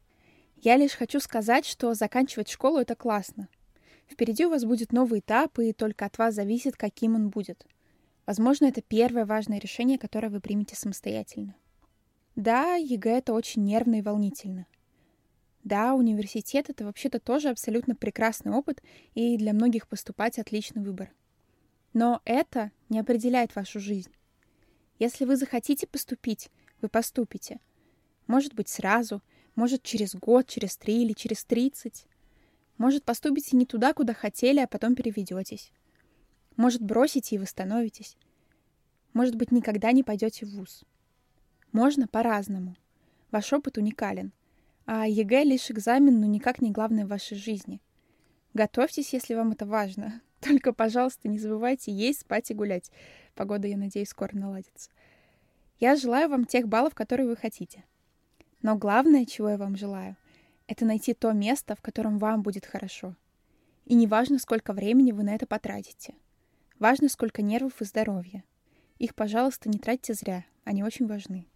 Я 0.58 0.76
лишь 0.76 0.94
хочу 0.94 1.20
сказать, 1.20 1.68
что 1.68 1.94
заканчивать 1.94 2.50
школу— 2.50 2.80
это 2.80 2.96
классно. 2.96 3.48
Впереди 4.10 4.48
у 4.48 4.50
вас 4.50 4.66
будет 4.66 4.92
новый 4.92 5.20
этап, 5.20 5.60
и 5.60 5.72
только 5.72 6.06
от 6.06 6.18
вас 6.18 6.34
зависит, 6.34 6.78
каким 6.78 7.14
он 7.14 7.30
будет. 7.30 7.64
Возможно, 8.26 8.66
это 8.66 8.82
первое 8.82 9.28
важное 9.28 9.60
решение, 9.60 10.00
которое 10.00 10.30
вы 10.30 10.42
примете 10.42 10.76
самостоятельно. 10.76 11.54
Да, 12.36 12.74
ЕГЭ— 12.78 13.18
это 13.20 13.34
очень 13.34 13.64
нервно 13.64 14.00
и 14.00 14.02
волнительно. 14.02 14.66
Да, 15.64 15.94
университет— 15.94 16.70
это 16.72 16.86
вообще-то 16.86 17.20
тоже 17.20 17.50
абсолютно 17.50 17.94
прекрасный 17.94 18.52
опыт, 18.52 18.82
и 19.14 19.38
для 19.38 19.54
многих 19.54 19.88
поступать— 19.88 20.40
отличный 20.40 20.82
выбор. 20.82 21.12
Но 21.94 22.22
это 22.26 22.72
не 22.90 23.00
определяет 23.00 23.56
вашу 23.56 23.80
жизнь. 23.80 24.12
Если 25.00 25.26
вы 25.26 25.36
захотите 25.36 25.88
поступить, 25.88 26.50
вы 26.82 26.90
поступите. 26.90 27.60
Может 28.28 28.54
быть, 28.54 28.70
сразу, 28.70 29.22
может, 29.56 29.84
через 29.84 30.16
год, 30.16 30.48
через 30.48 30.78
три 30.78 31.04
или 31.04 31.14
через 31.14 31.44
тридцать. 31.44 32.06
Может, 32.78 33.04
поступите 33.04 33.58
не 33.58 33.66
туда, 33.66 33.94
куда 33.94 34.14
хотели, 34.14 34.60
а 34.60 34.68
потом 34.68 34.96
переведетесь. 34.96 35.72
Может, 36.56 36.82
бросите 36.82 37.36
и 37.36 37.40
восстановитесь. 37.40 38.18
Может 39.14 39.36
быть, 39.36 39.52
никогда 39.52 39.92
не 39.92 40.04
пойдете 40.04 40.46
в 40.46 40.52
ВУЗ. 40.52 40.84
Можно 41.72 42.08
по-разному. 42.08 42.76
Ваш 43.32 43.52
опыт 43.54 43.78
уникален. 43.78 44.32
А 44.86 45.08
ЕГЭ 45.08 45.44
лишь 45.44 45.72
экзамен, 45.72 46.20
но 46.20 46.26
никак 46.26 46.62
не 46.62 46.72
главное 46.72 47.06
в 47.06 47.10
вашей 47.10 47.38
жизни. 47.38 47.82
Готовьтесь, 48.54 49.14
если 49.14 49.34
вам 49.34 49.52
это 49.52 49.66
важно. 49.66 50.22
Только, 50.42 50.74
пожалуйста, 50.74 51.28
не 51.28 51.40
забывайте 51.40 51.92
есть, 51.92 52.22
спать 52.22 52.52
и 52.52 52.54
гулять. 52.54 52.92
Погода, 53.36 53.68
я 53.68 53.78
надеюсь, 53.78 54.10
скоро 54.10 54.36
наладится. 54.36 54.90
Я 55.80 55.96
желаю 55.96 56.30
вам 56.30 56.46
тех 56.46 56.68
баллов, 56.68 56.96
которые 56.96 57.28
вы 57.28 57.36
хотите. 57.36 57.84
Но 58.62 58.76
главное, 58.76 59.26
чего 59.26 59.50
я 59.50 59.58
вам 59.58 59.76
желаю, 59.76 60.18
это 60.68 60.86
найти 60.86 61.14
то 61.14 61.32
место, 61.32 61.76
в 61.76 61.82
котором 61.82 62.18
вам 62.18 62.42
будет 62.42 62.66
хорошо. 62.66 63.16
И 63.86 63.94
не 63.94 64.08
важно, 64.08 64.40
сколько 64.40 64.74
времени 64.74 65.12
вы 65.12 65.24
на 65.24 65.36
это 65.36 65.46
потратите. 65.46 66.16
Важно, 66.80 67.10
сколько 67.10 67.42
нервов 67.42 67.82
и 67.82 67.86
здоровья. 67.86 68.44
Их, 69.00 69.16
пожалуйста, 69.16 69.70
не 69.70 69.80
тратьте 69.80 70.14
зря, 70.14 70.46
они 70.64 70.84
очень 70.84 71.08
важны. 71.08 71.48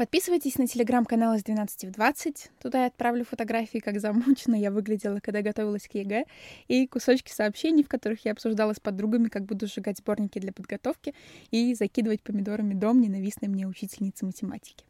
Подписывайтесь 0.00 0.56
на 0.56 0.66
телеграм-канал 0.66 1.34
из 1.34 1.42
12 1.42 1.84
в 1.84 1.90
20. 1.90 2.52
Туда 2.62 2.80
я 2.80 2.86
отправлю 2.86 3.22
фотографии, 3.22 3.80
как 3.80 4.00
замучена 4.00 4.54
я 4.54 4.70
выглядела, 4.70 5.20
когда 5.20 5.42
готовилась 5.42 5.86
к 5.86 5.94
ЕГЭ, 5.94 6.24
и 6.68 6.86
кусочки 6.86 7.30
сообщений, 7.30 7.84
в 7.84 7.88
которых 7.90 8.24
я 8.24 8.32
обсуждала 8.32 8.72
с 8.72 8.80
подругами, 8.80 9.28
как 9.28 9.44
буду 9.44 9.66
сжигать 9.66 9.98
сборники 9.98 10.38
для 10.38 10.54
подготовки 10.54 11.14
и 11.50 11.74
закидывать 11.74 12.22
помидорами 12.22 12.72
дом 12.72 13.02
ненавистной 13.02 13.50
мне 13.50 13.66
учительницы 13.66 14.24
математики. 14.24 14.86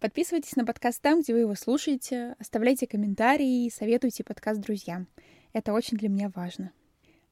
Подписывайтесь 0.00 0.56
на 0.56 0.64
подкаст 0.66 1.00
там, 1.02 1.20
где 1.20 1.34
вы 1.34 1.38
его 1.38 1.54
слушаете, 1.54 2.34
оставляйте 2.40 2.88
комментарии 2.88 3.66
и 3.66 3.70
советуйте 3.70 4.24
подкаст 4.24 4.60
друзьям. 4.60 5.06
Это 5.52 5.72
очень 5.72 5.96
для 5.96 6.08
меня 6.08 6.32
важно. 6.34 6.72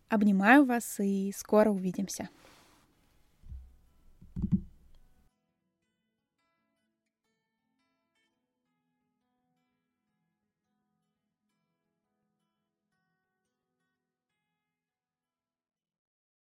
Обнимаю 0.08 0.64
вас 0.64 1.00
и 1.00 1.34
скоро 1.36 1.70
увидимся. 1.70 2.28